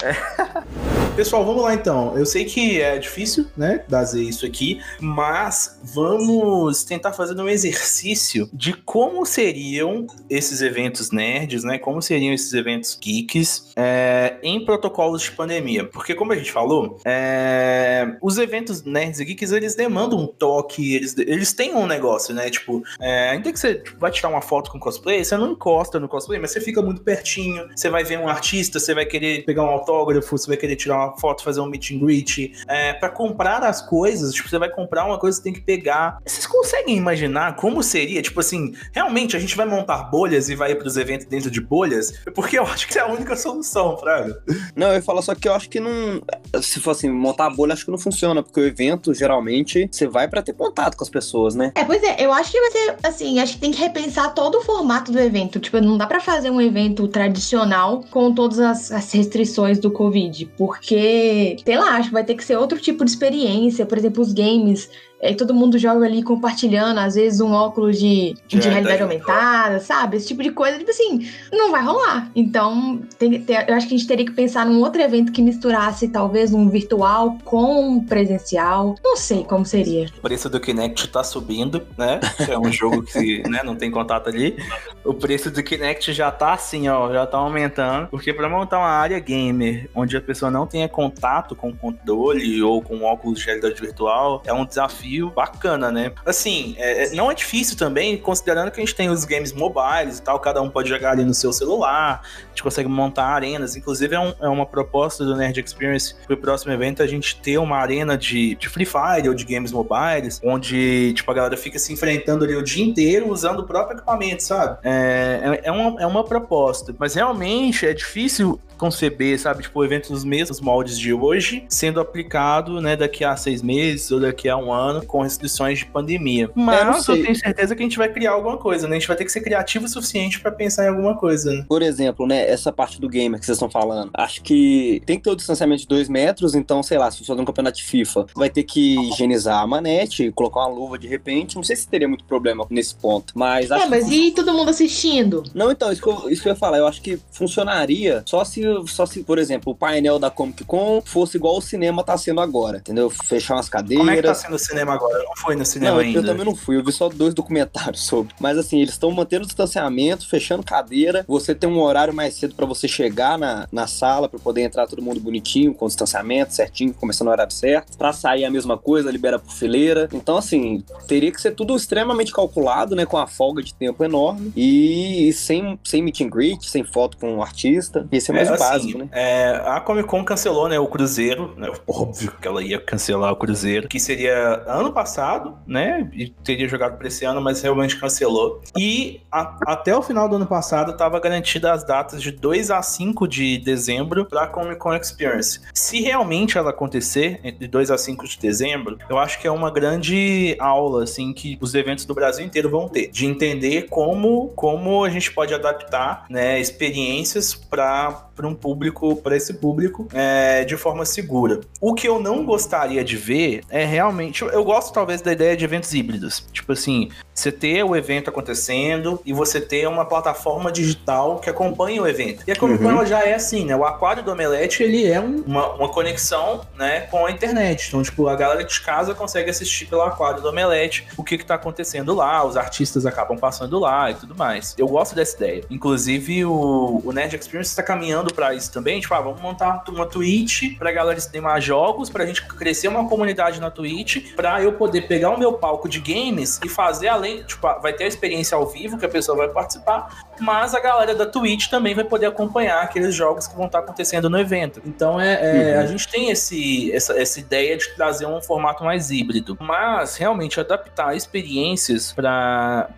Pessoal, 1.16 1.46
vamos 1.46 1.62
lá 1.62 1.72
então. 1.72 2.14
Eu 2.14 2.26
sei 2.26 2.44
que 2.44 2.78
é 2.82 2.98
difícil, 2.98 3.46
né, 3.56 3.82
fazer 3.88 4.22
isso 4.22 4.44
aqui, 4.44 4.82
mas 5.00 5.80
vamos 5.82 6.84
tentar 6.84 7.14
fazer 7.14 7.40
um 7.40 7.48
exercício 7.48 8.50
de 8.52 8.74
como 8.74 9.24
seriam 9.24 10.06
esses 10.28 10.60
eventos 10.60 11.10
nerds, 11.10 11.64
né? 11.64 11.78
Como 11.78 12.02
seriam 12.02 12.34
esses 12.34 12.52
eventos 12.52 12.98
geeks 13.00 13.72
é, 13.76 14.36
em 14.42 14.62
protocolos 14.62 15.22
de 15.22 15.32
pandemia. 15.32 15.86
Porque, 15.86 16.14
como 16.14 16.32
a 16.32 16.36
gente 16.36 16.52
falou, 16.52 16.98
é, 17.06 18.16
os 18.20 18.36
eventos 18.36 18.82
nerds 18.84 19.18
e 19.18 19.24
geeks 19.24 19.52
eles 19.52 19.74
demandam 19.74 20.18
um 20.18 20.26
toque, 20.26 20.94
eles, 20.94 21.16
eles 21.16 21.54
têm 21.54 21.74
um 21.74 21.86
negócio, 21.86 22.34
né? 22.34 22.50
Tipo, 22.50 22.82
é, 23.00 23.30
ainda 23.30 23.50
que 23.50 23.58
você 23.58 23.82
vai 23.98 24.10
tirar 24.10 24.28
uma 24.28 24.42
foto 24.42 24.70
com 24.70 24.78
cosplay, 24.78 25.24
você 25.24 25.34
não 25.38 25.52
encosta 25.52 25.98
no 25.98 26.08
cosplay, 26.08 26.38
mas 26.38 26.50
você 26.50 26.60
fica 26.60 26.82
muito 26.82 27.00
pertinho. 27.00 27.66
Você 27.74 27.88
vai 27.88 28.04
ver 28.04 28.18
um 28.18 28.28
artista, 28.28 28.78
você 28.78 28.94
vai 28.94 29.06
querer 29.06 29.46
pegar 29.46 29.62
um 29.62 29.70
autógrafo, 29.86 30.36
você 30.36 30.48
vai 30.48 30.56
querer 30.56 30.76
tirar 30.76 30.96
uma 30.96 31.16
foto, 31.16 31.44
fazer 31.44 31.60
um 31.60 31.66
meet 31.66 31.92
and 31.92 31.98
greet. 31.98 32.52
É, 32.66 32.92
para 32.92 33.08
comprar 33.08 33.62
as 33.62 33.80
coisas, 33.80 34.34
tipo, 34.34 34.48
você 34.48 34.58
vai 34.58 34.68
comprar 34.68 35.04
uma 35.04 35.18
coisa, 35.18 35.36
você 35.36 35.44
tem 35.44 35.52
que 35.52 35.60
pegar. 35.60 36.18
Vocês 36.26 36.46
conseguem 36.46 36.96
imaginar 36.96 37.56
como 37.56 37.82
seria? 37.82 38.20
Tipo 38.20 38.40
assim, 38.40 38.74
realmente 38.92 39.36
a 39.36 39.40
gente 39.40 39.56
vai 39.56 39.66
montar 39.66 40.04
bolhas 40.04 40.48
e 40.48 40.54
vai 40.54 40.72
ir 40.72 40.76
pros 40.76 40.96
eventos 40.96 41.26
dentro 41.26 41.50
de 41.50 41.60
bolhas? 41.60 42.12
Porque 42.34 42.58
eu 42.58 42.64
acho 42.66 42.88
que 42.88 42.98
é 42.98 43.02
a 43.02 43.06
única 43.06 43.36
solução, 43.36 43.96
Fraga. 43.96 44.42
Não, 44.74 44.92
eu 44.92 45.02
falar 45.02 45.22
só 45.22 45.34
que 45.34 45.48
eu 45.48 45.54
acho 45.54 45.70
que 45.70 45.78
não. 45.78 46.20
Se 46.60 46.80
for 46.80 46.90
assim, 46.90 47.08
montar 47.08 47.46
a 47.46 47.50
bolha, 47.50 47.72
acho 47.72 47.84
que 47.84 47.90
não 47.90 47.98
funciona, 47.98 48.42
porque 48.42 48.60
o 48.60 48.66
evento, 48.66 49.14
geralmente, 49.14 49.88
você 49.90 50.06
vai 50.06 50.28
pra 50.28 50.42
ter 50.42 50.52
contato 50.52 50.96
com 50.96 51.04
as 51.04 51.10
pessoas, 51.10 51.54
né? 51.54 51.72
É, 51.74 51.84
pois 51.84 52.02
é, 52.02 52.16
eu 52.18 52.32
acho 52.32 52.50
que 52.50 52.60
vai 52.60 52.70
ser 52.70 52.96
assim, 53.02 53.38
acho 53.38 53.54
que 53.54 53.60
tem 53.60 53.70
que 53.70 53.80
repensar 53.80 54.34
todo 54.34 54.58
o 54.58 54.62
formato 54.62 55.12
do 55.12 55.18
evento. 55.18 55.60
Tipo, 55.60 55.80
não 55.80 55.96
dá 55.96 56.06
pra 56.06 56.20
fazer 56.20 56.50
um 56.50 56.60
evento 56.60 57.06
tradicional 57.08 58.04
com 58.10 58.34
todas 58.34 58.58
as, 58.58 58.90
as 58.90 59.12
restrições 59.12 59.75
do 59.80 59.90
Covid, 59.90 60.46
porque, 60.56 61.56
sei 61.64 61.76
lá, 61.76 61.96
acho 61.96 62.08
que 62.08 62.14
vai 62.14 62.24
ter 62.24 62.34
que 62.34 62.44
ser 62.44 62.56
outro 62.56 62.78
tipo 62.78 63.04
de 63.04 63.10
experiência. 63.10 63.86
Por 63.86 63.98
exemplo, 63.98 64.22
os 64.22 64.32
games, 64.32 64.90
é, 65.20 65.34
todo 65.34 65.54
mundo 65.54 65.78
joga 65.78 66.04
ali 66.04 66.22
compartilhando, 66.22 66.98
às 66.98 67.14
vezes, 67.14 67.40
um 67.40 67.52
óculos 67.52 67.98
de, 67.98 68.34
de, 68.46 68.58
de 68.58 68.68
realidade 68.68 69.02
aumentada, 69.02 69.80
sabe? 69.80 70.16
Esse 70.16 70.28
tipo 70.28 70.42
de 70.42 70.50
coisa, 70.50 70.78
tipo 70.78 70.90
assim, 70.90 71.28
não 71.50 71.70
vai 71.70 71.82
rolar. 71.82 72.30
Então, 72.34 73.00
tem, 73.18 73.40
tem, 73.40 73.56
eu 73.66 73.74
acho 73.74 73.88
que 73.88 73.94
a 73.94 73.98
gente 73.98 74.06
teria 74.06 74.26
que 74.26 74.32
pensar 74.32 74.66
num 74.66 74.80
outro 74.80 75.00
evento 75.00 75.32
que 75.32 75.40
misturasse 75.40 76.08
talvez 76.08 76.52
um 76.52 76.68
virtual 76.68 77.38
com 77.44 78.04
presencial. 78.04 78.94
Não 79.02 79.16
sei 79.16 79.44
como 79.44 79.64
seria. 79.64 80.06
O 80.18 80.20
preço 80.20 80.50
do 80.50 80.60
Kinect 80.60 81.08
tá 81.08 81.24
subindo, 81.24 81.82
né? 81.96 82.20
É 82.48 82.58
um 82.58 82.70
jogo 82.70 83.02
que 83.02 83.42
né, 83.48 83.62
não 83.64 83.74
tem 83.74 83.90
contato 83.90 84.28
ali. 84.28 84.56
O 85.02 85.14
preço 85.14 85.50
do 85.50 85.62
Kinect 85.62 86.12
já 86.12 86.30
tá 86.30 86.52
assim, 86.52 86.88
ó, 86.88 87.12
já 87.12 87.26
tá 87.26 87.38
aumentando. 87.38 88.08
Porque 88.08 88.34
para 88.34 88.48
montar 88.48 88.78
uma 88.78 88.88
área 88.88 89.18
gamer 89.18 89.88
onde 89.94 90.16
a 90.16 90.20
pessoa 90.20 90.50
não 90.50 90.66
tenha 90.66 90.88
contato 90.88 91.56
com 91.56 91.70
o 91.70 91.76
controle 91.76 92.62
ou 92.62 92.82
com 92.82 93.02
óculos 93.02 93.38
de 93.38 93.46
realidade 93.46 93.80
virtual, 93.80 94.42
é 94.44 94.52
um 94.52 94.64
desafio 94.64 95.05
bacana, 95.34 95.90
né? 95.90 96.12
Assim, 96.24 96.74
é, 96.78 97.04
é, 97.04 97.10
não 97.14 97.30
é 97.30 97.34
difícil 97.34 97.76
também, 97.76 98.16
considerando 98.16 98.70
que 98.70 98.80
a 98.80 98.84
gente 98.84 98.94
tem 98.94 99.08
os 99.08 99.24
games 99.24 99.52
mobiles 99.52 100.18
e 100.18 100.22
tal, 100.22 100.38
cada 100.40 100.60
um 100.60 100.70
pode 100.70 100.88
jogar 100.88 101.12
ali 101.12 101.24
no 101.24 101.34
seu 101.34 101.52
celular, 101.52 102.22
a 102.22 102.48
gente 102.48 102.62
consegue 102.62 102.88
montar 102.88 103.26
arenas. 103.26 103.76
Inclusive, 103.76 104.14
é, 104.14 104.20
um, 104.20 104.34
é 104.40 104.48
uma 104.48 104.66
proposta 104.66 105.24
do 105.24 105.36
Nerd 105.36 105.60
Experience 105.60 106.14
pro 106.26 106.36
próximo 106.36 106.72
evento 106.72 107.02
a 107.02 107.06
gente 107.06 107.40
ter 107.40 107.58
uma 107.58 107.76
arena 107.76 108.16
de, 108.16 108.54
de 108.56 108.68
Free 108.68 108.86
Fire 108.86 109.28
ou 109.28 109.34
de 109.34 109.44
games 109.44 109.72
mobiles, 109.72 110.40
onde, 110.42 111.12
tipo, 111.14 111.30
a 111.30 111.34
galera 111.34 111.56
fica 111.56 111.78
se 111.78 111.92
enfrentando 111.92 112.44
ali 112.44 112.56
o 112.56 112.62
dia 112.62 112.84
inteiro 112.84 113.28
usando 113.30 113.60
o 113.60 113.64
próprio 113.64 113.96
equipamento, 113.96 114.42
sabe? 114.42 114.78
É, 114.82 115.60
é, 115.62 115.68
é 115.68 115.72
uma, 115.72 116.02
é 116.02 116.06
uma 116.06 116.24
proposta. 116.24 116.94
Mas 116.98 117.14
realmente 117.14 117.86
é 117.86 117.92
difícil 117.92 118.60
conceber, 118.76 119.38
sabe, 119.38 119.62
tipo, 119.62 119.78
o 119.78 119.84
evento 119.84 120.12
nos 120.12 120.24
mesmos 120.24 120.60
moldes 120.60 120.98
de 120.98 121.12
hoje, 121.12 121.64
sendo 121.68 122.00
aplicado, 122.00 122.80
né, 122.80 122.96
daqui 122.96 123.24
a 123.24 123.36
seis 123.36 123.62
meses 123.62 124.10
ou 124.10 124.20
daqui 124.20 124.48
a 124.48 124.56
um 124.56 124.72
ano, 124.72 125.04
com 125.04 125.22
restrições 125.22 125.78
de 125.78 125.86
pandemia. 125.86 126.50
Mas 126.54 127.06
eu, 127.08 127.16
eu, 127.16 127.22
tenho 127.22 127.36
certeza 127.36 127.74
que 127.74 127.82
a 127.82 127.86
gente 127.86 127.98
vai 127.98 128.08
criar 128.08 128.32
alguma 128.32 128.56
coisa, 128.56 128.86
né? 128.86 128.96
A 128.96 128.98
gente 128.98 129.08
vai 129.08 129.16
ter 129.16 129.24
que 129.24 129.32
ser 129.32 129.40
criativo 129.40 129.86
o 129.86 129.88
suficiente 129.88 130.40
para 130.40 130.50
pensar 130.50 130.84
em 130.84 130.88
alguma 130.88 131.16
coisa. 131.16 131.52
Né? 131.52 131.64
Por 131.68 131.82
exemplo, 131.82 132.26
né, 132.26 132.48
essa 132.48 132.72
parte 132.72 133.00
do 133.00 133.08
gamer 133.08 133.38
que 133.38 133.46
vocês 133.46 133.56
estão 133.56 133.70
falando, 133.70 134.10
acho 134.14 134.42
que 134.42 135.02
tem 135.06 135.18
que 135.18 135.24
ter 135.24 135.30
o 135.30 135.36
distanciamento 135.36 135.82
de 135.82 135.88
dois 135.88 136.08
metros, 136.08 136.54
então, 136.54 136.82
sei 136.82 136.98
lá, 136.98 137.10
se 137.10 137.18
for 137.18 137.26
fazer 137.26 137.40
um 137.40 137.44
campeonato 137.44 137.78
de 137.78 137.84
FIFA, 137.84 138.26
vai 138.34 138.50
ter 138.50 138.62
que 138.64 138.96
higienizar 139.08 139.62
a 139.62 139.66
manete, 139.66 140.32
colocar 140.32 140.60
uma 140.60 140.68
luva 140.68 140.98
de 140.98 141.06
repente, 141.06 141.56
não 141.56 141.62
sei 141.62 141.76
se 141.76 141.88
teria 141.88 142.08
muito 142.08 142.24
problema 142.24 142.66
nesse 142.70 142.94
ponto, 142.94 143.32
mas 143.34 143.70
É, 143.70 143.86
mas 143.86 144.08
que... 144.08 144.28
e 144.28 144.30
todo 144.32 144.52
mundo 144.52 144.70
assistindo? 144.70 145.42
Não, 145.54 145.70
então, 145.70 145.92
isso 145.92 146.02
que, 146.02 146.08
eu, 146.08 146.30
isso 146.30 146.42
que 146.42 146.48
eu 146.48 146.52
ia 146.52 146.58
falar, 146.58 146.78
eu 146.78 146.86
acho 146.86 147.00
que 147.00 147.18
funcionaria 147.30 148.22
só 148.26 148.44
se 148.44 148.65
só 148.86 149.06
se, 149.06 149.22
por 149.22 149.38
exemplo, 149.38 149.72
o 149.72 149.76
painel 149.76 150.18
da 150.18 150.30
Comic 150.30 150.64
Con 150.64 151.02
fosse 151.04 151.36
igual 151.36 151.56
o 151.56 151.60
cinema 151.60 152.02
tá 152.02 152.16
sendo 152.16 152.40
agora, 152.40 152.78
entendeu? 152.78 153.10
Fechar 153.10 153.54
umas 153.54 153.68
cadeiras. 153.68 153.98
Como 153.98 154.10
é 154.10 154.16
que 154.16 154.22
tá 154.22 154.34
sendo 154.34 154.54
o 154.54 154.58
cinema 154.58 154.94
agora? 154.94 155.18
Eu 155.18 155.24
não 155.24 155.36
fui 155.36 155.56
no 155.56 155.64
cinema 155.64 155.92
não, 155.92 155.98
ainda. 156.00 156.18
Eu 156.18 156.24
também 156.24 156.44
não 156.44 156.54
fui, 156.54 156.76
eu 156.76 156.84
vi 156.84 156.92
só 156.92 157.08
dois 157.08 157.34
documentários 157.34 158.04
sobre. 158.04 158.34
Mas 158.40 158.58
assim, 158.58 158.80
eles 158.80 158.94
estão 158.94 159.10
mantendo 159.10 159.44
o 159.44 159.46
distanciamento, 159.46 160.28
fechando 160.28 160.62
cadeira. 160.62 161.24
Você 161.28 161.54
tem 161.54 161.68
um 161.68 161.80
horário 161.80 162.14
mais 162.14 162.34
cedo 162.34 162.54
para 162.54 162.66
você 162.66 162.88
chegar 162.88 163.38
na, 163.38 163.66
na 163.70 163.86
sala, 163.86 164.28
para 164.28 164.38
poder 164.38 164.62
entrar 164.62 164.86
todo 164.86 165.02
mundo 165.02 165.20
bonitinho, 165.20 165.74
com 165.74 165.86
distanciamento 165.86 166.54
certinho, 166.54 166.92
começando 166.94 167.26
no 167.26 167.32
horário 167.32 167.52
certo. 167.52 167.96
Pra 167.96 168.12
sair 168.12 168.44
a 168.44 168.50
mesma 168.50 168.76
coisa, 168.76 169.10
libera 169.10 169.38
por 169.38 169.52
fileira. 169.52 170.08
Então, 170.12 170.36
assim, 170.36 170.82
teria 171.06 171.30
que 171.30 171.40
ser 171.40 171.52
tudo 171.52 171.76
extremamente 171.76 172.32
calculado, 172.32 172.94
né? 172.94 173.06
Com 173.06 173.18
a 173.18 173.26
folga 173.26 173.62
de 173.62 173.74
tempo 173.74 174.02
enorme 174.04 174.52
e 174.56 175.32
sem, 175.32 175.78
sem 175.84 176.02
meet 176.02 176.20
and 176.20 176.30
greet, 176.30 176.68
sem 176.68 176.84
foto 176.84 177.16
com 177.16 177.36
o 177.36 177.42
artista. 177.42 178.06
Esse 178.10 178.30
é 178.30 178.34
mais 178.34 178.48
é, 178.48 178.55
assim, 178.56 178.72
básico 178.72 178.98
né? 178.98 179.08
É, 179.12 179.62
a 179.66 179.80
Comic 179.80 180.08
Con 180.08 180.24
cancelou, 180.24 180.68
né, 180.68 180.78
o 180.78 180.86
Cruzeiro, 180.86 181.54
né? 181.56 181.70
Óbvio 181.86 182.32
que 182.40 182.46
ela 182.46 182.62
ia 182.62 182.80
cancelar 182.80 183.32
o 183.32 183.36
Cruzeiro, 183.36 183.88
que 183.88 184.00
seria 184.00 184.62
ano 184.66 184.92
passado, 184.92 185.56
né? 185.66 186.08
E 186.12 186.28
teria 186.28 186.68
jogado 186.68 186.96
para 186.96 187.08
esse 187.08 187.24
ano, 187.24 187.40
mas 187.40 187.62
realmente 187.62 187.98
cancelou. 187.98 188.62
E 188.76 189.20
a, 189.30 189.56
até 189.66 189.96
o 189.96 190.02
final 190.02 190.28
do 190.28 190.36
ano 190.36 190.46
passado 190.46 190.92
estava 190.92 191.18
garantida 191.20 191.72
as 191.72 191.84
datas 191.84 192.22
de 192.22 192.30
2 192.30 192.70
a 192.70 192.82
5 192.82 193.28
de 193.28 193.58
dezembro 193.58 194.24
para 194.24 194.44
a 194.44 194.46
Comic 194.46 194.76
Con 194.76 194.94
Experience. 194.94 195.60
Se 195.74 196.00
realmente 196.00 196.58
ela 196.58 196.70
acontecer 196.70 197.40
entre 197.42 197.66
2 197.66 197.90
a 197.90 197.98
5 197.98 198.26
de 198.26 198.38
dezembro, 198.38 198.98
eu 199.08 199.18
acho 199.18 199.40
que 199.40 199.46
é 199.46 199.50
uma 199.50 199.70
grande 199.70 200.56
aula 200.58 201.04
assim 201.04 201.32
que 201.32 201.58
os 201.60 201.74
eventos 201.74 202.04
do 202.04 202.14
Brasil 202.14 202.44
inteiro 202.44 202.70
vão 202.70 202.88
ter, 202.88 203.08
de 203.08 203.26
entender 203.26 203.88
como 203.88 204.48
como 204.54 205.04
a 205.04 205.10
gente 205.10 205.32
pode 205.32 205.54
adaptar, 205.54 206.24
né, 206.28 206.60
experiências 206.60 207.54
para 207.54 208.25
para 208.36 208.46
um 208.46 208.54
público, 208.54 209.16
para 209.16 209.34
esse 209.34 209.54
público, 209.54 210.06
é, 210.12 210.64
de 210.64 210.76
forma 210.76 211.06
segura. 211.06 211.60
O 211.80 211.94
que 211.94 212.06
eu 212.06 212.20
não 212.20 212.44
gostaria 212.44 213.02
de 213.02 213.16
ver 213.16 213.62
é 213.70 213.84
realmente. 213.84 214.42
Eu 214.42 214.62
gosto 214.62 214.92
talvez 214.92 215.22
da 215.22 215.32
ideia 215.32 215.56
de 215.56 215.64
eventos 215.64 215.92
híbridos. 215.94 216.46
Tipo 216.52 216.72
assim, 216.72 217.08
você 217.36 217.52
ter 217.52 217.84
o 217.84 217.94
evento 217.94 218.30
acontecendo 218.30 219.20
e 219.24 219.32
você 219.32 219.60
ter 219.60 219.86
uma 219.86 220.04
plataforma 220.04 220.72
digital 220.72 221.38
que 221.38 221.50
acompanha 221.50 222.02
o 222.02 222.08
evento. 222.08 222.42
E 222.46 222.52
a 222.52 222.56
Comic 222.56 222.82
Con 222.82 222.94
uhum. 222.94 223.06
já 223.06 223.22
é 223.22 223.34
assim, 223.34 223.64
né? 223.64 223.76
O 223.76 223.84
Aquário 223.84 224.22
do 224.22 224.32
Omelete, 224.32 224.82
ele 224.82 225.06
é 225.06 225.20
um, 225.20 225.42
uma, 225.46 225.74
uma 225.74 225.88
conexão, 225.88 226.62
né, 226.76 227.02
com 227.02 227.26
a 227.26 227.30
internet. 227.30 227.88
Então, 227.88 228.02
tipo, 228.02 228.26
a 228.28 228.34
galera 228.34 228.64
de 228.64 228.80
casa 228.80 229.14
consegue 229.14 229.50
assistir 229.50 229.86
pelo 229.86 230.02
Aquário 230.02 230.40
do 230.40 230.48
Omelete 230.48 231.06
o 231.16 231.22
que 231.22 231.36
que 231.38 231.44
tá 231.44 231.54
acontecendo 231.54 232.14
lá, 232.14 232.44
os 232.44 232.56
artistas 232.56 233.06
acabam 233.06 233.36
passando 233.36 233.78
lá 233.78 234.10
e 234.10 234.14
tudo 234.14 234.34
mais. 234.34 234.74
Eu 234.78 234.88
gosto 234.88 235.14
dessa 235.14 235.36
ideia. 235.36 235.64
Inclusive, 235.70 236.44
o, 236.44 237.02
o 237.04 237.12
Nerd 237.12 237.36
Experience 237.36 237.70
está 237.70 237.82
caminhando 237.82 238.16
caminhando 238.16 238.32
para 238.32 238.54
isso 238.54 238.72
também, 238.72 239.00
tipo, 239.00 239.12
ah, 239.14 239.20
vamos 239.20 239.40
montar 239.40 239.82
uma 239.88 240.06
Twitch 240.06 240.76
pra 240.78 240.92
galera 240.92 241.18
streamar 241.18 241.60
jogos, 241.60 242.08
pra 242.08 242.24
gente 242.24 242.42
crescer 242.46 242.88
uma 242.88 243.08
comunidade 243.08 243.60
na 243.60 243.70
Twitch, 243.70 244.34
pra 244.34 244.62
eu 244.62 244.72
poder 244.72 245.02
pegar 245.02 245.30
o 245.30 245.38
meu 245.38 245.54
palco 245.54 245.88
de 245.88 246.00
games 246.00 246.60
e 246.64 246.68
fazer 246.68 247.08
além, 247.08 247.25
tipo, 247.44 247.80
vai 247.80 247.92
ter 247.92 248.04
a 248.04 248.06
experiência 248.06 248.56
ao 248.56 248.66
vivo 248.66 248.98
que 248.98 249.06
a 249.06 249.08
pessoa 249.08 249.36
vai 249.36 249.48
participar, 249.48 250.24
mas 250.40 250.74
a 250.74 250.80
galera 250.80 251.14
da 251.14 251.26
Twitch 251.26 251.68
também 251.68 251.94
vai 251.94 252.04
poder 252.04 252.26
acompanhar 252.26 252.82
aqueles 252.82 253.14
jogos 253.14 253.46
que 253.46 253.56
vão 253.56 253.66
estar 253.66 253.80
acontecendo 253.80 254.28
no 254.28 254.38
evento. 254.38 254.80
Então 254.84 255.20
é, 255.20 255.72
é 255.72 255.74
uhum. 255.74 255.82
a 255.82 255.86
gente 255.86 256.08
tem 256.08 256.30
esse, 256.30 256.92
essa, 256.92 257.18
essa 257.18 257.40
ideia 257.40 257.76
de 257.76 257.94
trazer 257.94 258.26
um 258.26 258.40
formato 258.40 258.84
mais 258.84 259.10
híbrido, 259.10 259.56
mas 259.60 260.16
realmente 260.16 260.60
adaptar 260.60 261.16
experiências 261.16 262.12
para 262.12 262.88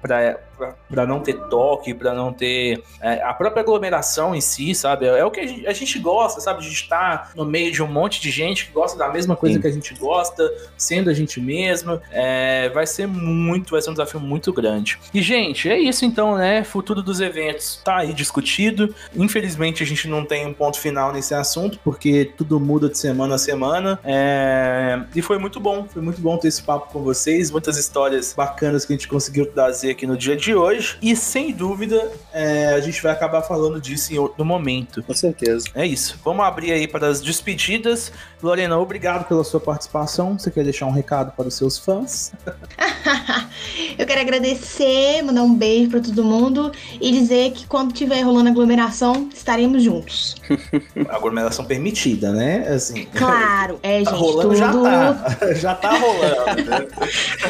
para 0.89 1.07
não 1.07 1.21
ter 1.21 1.35
toque, 1.49 1.95
para 1.95 2.13
não 2.13 2.33
ter 2.33 2.83
é, 3.01 3.23
a 3.23 3.33
própria 3.33 3.63
aglomeração 3.63 4.35
em 4.35 4.41
si, 4.41 4.75
sabe? 4.75 5.07
É, 5.07 5.25
o 5.25 5.31
que 5.31 5.41
a 5.41 5.47
gente, 5.47 5.67
a 5.67 5.73
gente, 5.73 5.99
gosta, 5.99 6.41
sabe? 6.41 6.63
De 6.63 6.73
estar 6.73 7.33
no 7.35 7.45
meio 7.45 7.71
de 7.71 7.83
um 7.83 7.87
monte 7.87 8.21
de 8.21 8.31
gente 8.31 8.67
que 8.67 8.73
gosta 8.73 8.99
da 8.99 9.09
mesma 9.09 9.37
coisa 9.37 9.55
Sim. 9.55 9.61
que 9.61 9.67
a 9.67 9.71
gente 9.71 9.95
gosta, 9.95 10.51
sendo 10.77 11.11
a 11.11 11.15
gente 11.15 11.41
mesmo. 11.41 12.01
É, 12.11 12.69
vai 12.71 12.87
ser 12.87 13.07
muito, 13.07 13.71
vai 13.71 13.83
ser 13.83 13.91
um 13.91 13.95
desafio 13.95 14.18
muito 14.19 14.53
grande. 14.53 14.99
E, 15.13 15.23
gente, 15.23 15.69
é 15.69 15.79
isso 15.79 16.05
então, 16.05 16.37
né? 16.37 16.65
Futuro 16.65 17.03
dos 17.03 17.21
eventos 17.21 17.81
tá 17.85 17.99
aí 17.99 18.13
discutido. 18.13 18.95
Infelizmente, 19.15 19.83
a 19.83 19.87
gente 19.87 20.09
não 20.09 20.25
tem 20.25 20.47
um 20.47 20.53
ponto 20.53 20.79
final 20.79 21.13
nesse 21.13 21.35
assunto, 21.35 21.79
porque 21.83 22.33
tudo 22.37 22.59
muda 22.61 22.89
de 22.89 22.99
semana 22.99 23.37
a 23.37 23.39
semana. 23.39 23.99
É... 24.05 25.01
E 25.15 25.23
foi 25.23 25.39
muito 25.39 25.61
bom, 25.61 25.87
foi 25.89 26.03
muito 26.03 26.21
bom 26.21 26.37
ter 26.37 26.49
esse 26.49 26.63
papo 26.63 26.93
com 26.93 27.03
vocês. 27.03 27.51
Muitas 27.51 27.77
histórias 27.77 28.35
bacanas 28.35 28.85
que 28.85 28.93
a 28.93 28.97
gente 28.97 29.09
conseguiu 29.09 29.47
trazer 29.47 29.91
aqui 29.91 30.07
no 30.07 30.17
dia 30.17 30.37
de 30.37 30.55
hoje. 30.55 30.99
E 31.01 31.15
sem 31.17 31.53
dúvida, 31.53 32.11
é... 32.33 32.75
a 32.75 32.81
gente 32.81 33.03
vai 33.03 33.13
acabar 33.13 33.43
falando 33.43 33.81
disso 33.81 34.13
em 34.13 34.19
outro 34.19 34.45
momento. 34.45 35.03
Com 35.03 35.15
certeza. 35.15 35.67
É 35.75 35.87
isso. 35.87 36.19
Vamos 36.25 36.45
abrir 36.45 36.73
aí 36.73 36.87
para 36.87 37.09
as 37.09 37.21
despedidas. 37.21 38.13
Lorena, 38.43 38.79
obrigado 38.79 39.27
pela 39.27 39.45
sua 39.45 39.61
participação. 39.61 40.39
Você 40.39 40.51
quer 40.51 40.65
deixar 40.65 40.87
um 40.87 40.93
recado 40.93 41.33
para 41.33 41.49
os 41.49 41.55
seus 41.55 41.79
fãs? 41.79 42.33
Eu 43.99 44.07
quero 44.09 44.23
agradecer, 44.23 45.23
mandar 45.23 45.43
um 45.43 45.55
beijo 45.55 45.91
para 45.91 46.01
todo 46.01 46.25
mundo 46.25 46.73
e 46.99 47.13
dizer 47.13 47.53
que 47.53 47.67
quando 47.67 47.93
tiver 47.93 48.23
rolando 48.23 48.49
aglomeração, 48.49 49.29
estaremos 49.33 49.83
juntos. 49.83 50.35
aglomeração 51.11 51.67
permitida, 51.67 52.33
né? 52.33 52.67
Assim. 52.69 53.07
Claro, 53.15 53.79
é, 53.83 54.03
tá 54.03 54.11
gente. 54.11 54.21
Rolando 54.21 54.49
tudo... 54.49 54.57
já 54.57 54.73
tá. 54.73 55.39
Já 55.59 55.75
tá 55.75 55.91
rolando. 55.99 56.65
Né? 56.65 56.87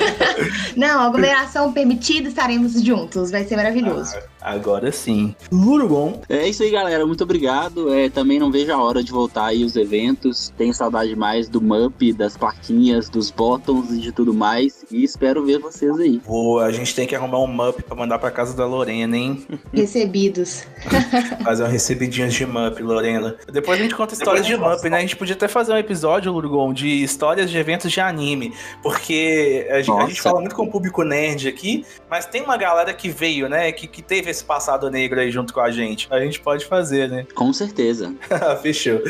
Não, 0.76 1.00
aglomeração 1.00 1.72
permitida, 1.72 2.28
estaremos 2.28 2.72
juntos. 2.82 3.30
Vai 3.30 3.44
ser 3.44 3.56
maravilhoso. 3.56 4.16
Ah, 4.40 4.52
agora 4.52 4.90
sim. 4.90 5.34
Lurugon. 5.52 6.20
É 6.28 6.48
isso 6.48 6.62
aí, 6.62 6.70
galera. 6.70 7.06
Muito 7.06 7.22
obrigado. 7.22 7.92
É, 7.92 8.08
também 8.08 8.38
não 8.38 8.50
vejo 8.50 8.72
a 8.72 8.82
hora 8.82 9.02
de 9.02 9.12
voltar 9.12 9.46
aí 9.46 9.64
os 9.64 9.76
eventos. 9.76 10.52
Tenho 10.56 10.72
saudade 10.72 11.14
mais 11.14 11.48
do 11.48 11.60
MUP, 11.60 12.12
das 12.12 12.36
plaquinhas, 12.36 13.08
dos 13.08 13.30
bottoms 13.30 13.90
e 13.90 13.98
de 13.98 14.12
tudo 14.12 14.32
mais. 14.32 14.84
E 14.90 15.04
espero 15.04 15.44
ver 15.44 15.58
vocês 15.58 15.98
aí. 15.98 16.20
Boa 16.26 16.47
A 16.58 16.70
gente 16.72 16.94
tem 16.94 17.06
que 17.06 17.14
arrumar 17.14 17.40
um 17.40 17.46
mup 17.46 17.82
pra 17.82 17.96
mandar 17.96 18.18
pra 18.18 18.30
casa 18.30 18.56
da 18.56 18.64
Lorena, 18.64 19.16
hein? 19.16 19.46
Recebidos. 19.72 20.64
Fazer 21.44 21.64
um 21.64 21.68
recebidinho 21.68 22.28
de 22.28 22.46
mup, 22.46 22.80
Lorena. 22.80 23.36
Depois 23.52 23.78
a 23.78 23.82
gente 23.82 23.94
conta 23.94 24.14
histórias 24.14 24.46
de 24.46 24.56
mup, 24.56 24.82
né? 24.88 24.98
A 24.98 25.00
gente 25.00 25.16
podia 25.16 25.34
até 25.34 25.48
fazer 25.48 25.72
um 25.72 25.76
episódio, 25.76 26.32
Lurgon, 26.32 26.72
de 26.72 27.02
histórias 27.02 27.50
de 27.50 27.58
eventos 27.58 27.92
de 27.92 28.00
anime. 28.00 28.54
Porque 28.82 29.66
a 29.70 29.82
gente, 29.82 29.90
a 29.90 30.06
gente 30.06 30.22
fala 30.22 30.40
muito 30.40 30.54
com 30.54 30.64
o 30.64 30.70
público 30.70 31.02
nerd 31.02 31.48
aqui, 31.48 31.84
mas 32.08 32.26
tem 32.26 32.42
uma 32.42 32.56
galera 32.56 32.92
que 32.94 33.08
veio, 33.08 33.48
né? 33.48 33.70
Que, 33.72 33.86
que 33.86 34.02
teve 34.02 34.30
esse 34.30 34.44
passado 34.44 34.90
negro 34.90 35.20
aí 35.20 35.30
junto 35.30 35.52
com 35.52 35.60
a 35.60 35.70
gente. 35.70 36.08
A 36.10 36.20
gente 36.20 36.40
pode 36.40 36.64
fazer, 36.64 37.08
né? 37.08 37.26
Com 37.34 37.52
certeza. 37.52 38.14
Fechou. 38.62 39.00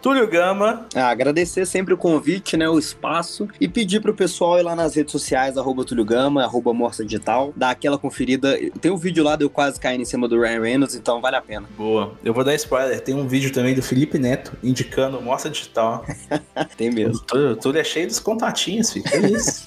Túlio 0.00 0.26
Gama. 0.28 0.86
Ah, 0.94 1.08
agradecer 1.08 1.66
sempre 1.66 1.94
o 1.94 1.96
convite, 1.96 2.56
né? 2.56 2.68
O 2.68 2.78
espaço. 2.78 3.48
E 3.60 3.68
pedir 3.68 4.00
pro 4.00 4.14
pessoal 4.14 4.58
ir 4.58 4.62
lá 4.62 4.74
nas 4.74 4.94
redes 4.94 5.12
sociais, 5.12 5.58
arroba 5.58 5.84
Túlio 5.84 6.04
Gama, 6.04 6.44
arroba 6.44 6.72
Morsa 6.86 7.04
Digital, 7.04 7.52
dar 7.56 7.70
aquela 7.70 7.98
conferida. 7.98 8.56
Tem 8.80 8.90
um 8.90 8.96
vídeo 8.96 9.24
lá 9.24 9.34
de 9.34 9.44
eu 9.44 9.50
quase 9.50 9.80
caindo 9.80 10.02
em 10.02 10.04
cima 10.04 10.28
do 10.28 10.40
Ryan 10.40 10.62
Reynolds, 10.62 10.94
então 10.94 11.20
vale 11.20 11.34
a 11.34 11.42
pena. 11.42 11.66
Boa. 11.76 12.16
Eu 12.24 12.32
vou 12.32 12.44
dar 12.44 12.54
spoiler. 12.54 13.00
Tem 13.00 13.14
um 13.14 13.26
vídeo 13.26 13.52
também 13.52 13.74
do 13.74 13.82
Felipe 13.82 14.18
Neto 14.18 14.56
indicando 14.62 15.20
Morsa 15.20 15.50
Digital. 15.50 16.04
Tem 16.76 16.90
mesmo. 16.90 17.24
Túlio, 17.24 17.56
Túlio 17.56 17.80
é 17.80 17.84
cheio 17.84 18.06
dos 18.06 18.20
contatinhos, 18.20 18.92
filho. 18.92 19.04
É 19.12 19.18
isso. 19.30 19.66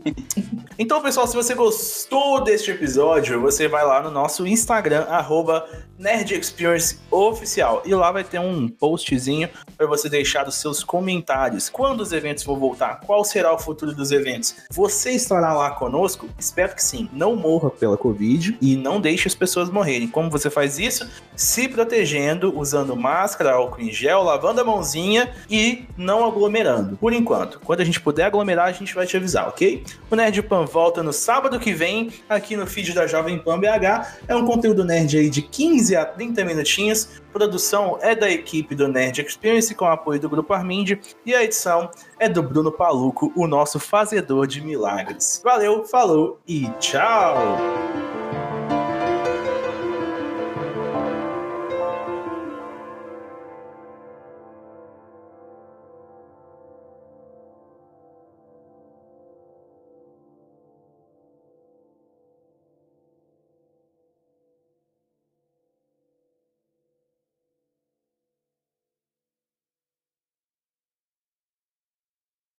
então, 0.78 1.02
pessoal, 1.02 1.26
se 1.26 1.36
você 1.36 1.54
gostou 1.54 2.42
deste 2.42 2.70
episódio, 2.70 3.40
você 3.40 3.68
vai 3.68 3.84
lá 3.84 4.02
no 4.02 4.10
nosso 4.10 4.46
Instagram, 4.46 5.02
arroba 5.02 5.68
Nerd 5.98 6.32
Experience 6.32 6.98
Oficial. 7.10 7.82
E 7.84 7.94
lá 7.94 8.12
vai 8.12 8.24
ter 8.24 8.38
um 8.38 8.68
postzinho 8.68 9.48
para 9.76 9.86
você 9.86 10.08
deixar 10.08 10.46
os 10.46 10.54
seus 10.54 10.84
comentários. 10.84 11.68
Quando 11.68 12.00
os 12.00 12.12
eventos 12.12 12.44
vão 12.44 12.56
voltar? 12.56 13.00
Qual 13.00 13.24
será 13.24 13.52
o 13.52 13.58
futuro 13.58 13.94
dos 13.94 14.12
eventos? 14.12 14.54
Você 14.70 15.10
estará 15.10 15.52
lá 15.52 15.72
conosco? 15.72 16.27
Espero 16.38 16.74
que 16.74 16.82
sim. 16.82 17.08
Não 17.12 17.36
morra 17.36 17.70
pela 17.70 17.96
Covid 17.96 18.56
e 18.60 18.76
não 18.76 19.00
deixe 19.00 19.28
as 19.28 19.34
pessoas 19.34 19.70
morrerem. 19.70 20.08
Como 20.08 20.30
você 20.30 20.50
faz 20.50 20.78
isso? 20.78 21.08
Se 21.38 21.68
protegendo, 21.68 22.52
usando 22.58 22.96
máscara, 22.96 23.52
álcool 23.52 23.80
em 23.80 23.92
gel, 23.92 24.24
lavando 24.24 24.60
a 24.60 24.64
mãozinha 24.64 25.32
e 25.48 25.84
não 25.96 26.26
aglomerando. 26.26 26.96
Por 26.96 27.12
enquanto. 27.12 27.60
Quando 27.60 27.80
a 27.80 27.84
gente 27.84 28.00
puder 28.00 28.24
aglomerar, 28.24 28.66
a 28.66 28.72
gente 28.72 28.92
vai 28.92 29.06
te 29.06 29.16
avisar, 29.16 29.46
ok? 29.46 29.84
O 30.10 30.16
Nerd 30.16 30.42
Pan 30.42 30.64
volta 30.64 31.00
no 31.00 31.12
sábado 31.12 31.60
que 31.60 31.72
vem, 31.72 32.10
aqui 32.28 32.56
no 32.56 32.66
feed 32.66 32.92
da 32.92 33.06
Jovem 33.06 33.38
Pan 33.38 33.60
BH. 33.60 34.18
É 34.26 34.34
um 34.34 34.44
conteúdo 34.44 34.84
nerd 34.84 35.16
aí 35.16 35.30
de 35.30 35.40
15 35.40 35.94
a 35.94 36.04
30 36.04 36.44
minutinhos. 36.44 37.08
Produção 37.32 38.00
é 38.02 38.16
da 38.16 38.28
equipe 38.28 38.74
do 38.74 38.88
Nerd 38.88 39.20
Experience 39.20 39.72
com 39.76 39.84
apoio 39.84 40.18
do 40.18 40.28
Grupo 40.28 40.52
Armind 40.52 40.98
e 41.24 41.34
a 41.36 41.44
edição 41.44 41.88
é 42.18 42.28
do 42.28 42.42
Bruno 42.42 42.72
Paluco, 42.72 43.32
o 43.36 43.46
nosso 43.46 43.78
fazedor 43.78 44.48
de 44.48 44.60
milagres. 44.60 45.40
Valeu, 45.44 45.84
falou 45.84 46.40
e 46.48 46.68
tchau! 46.80 48.07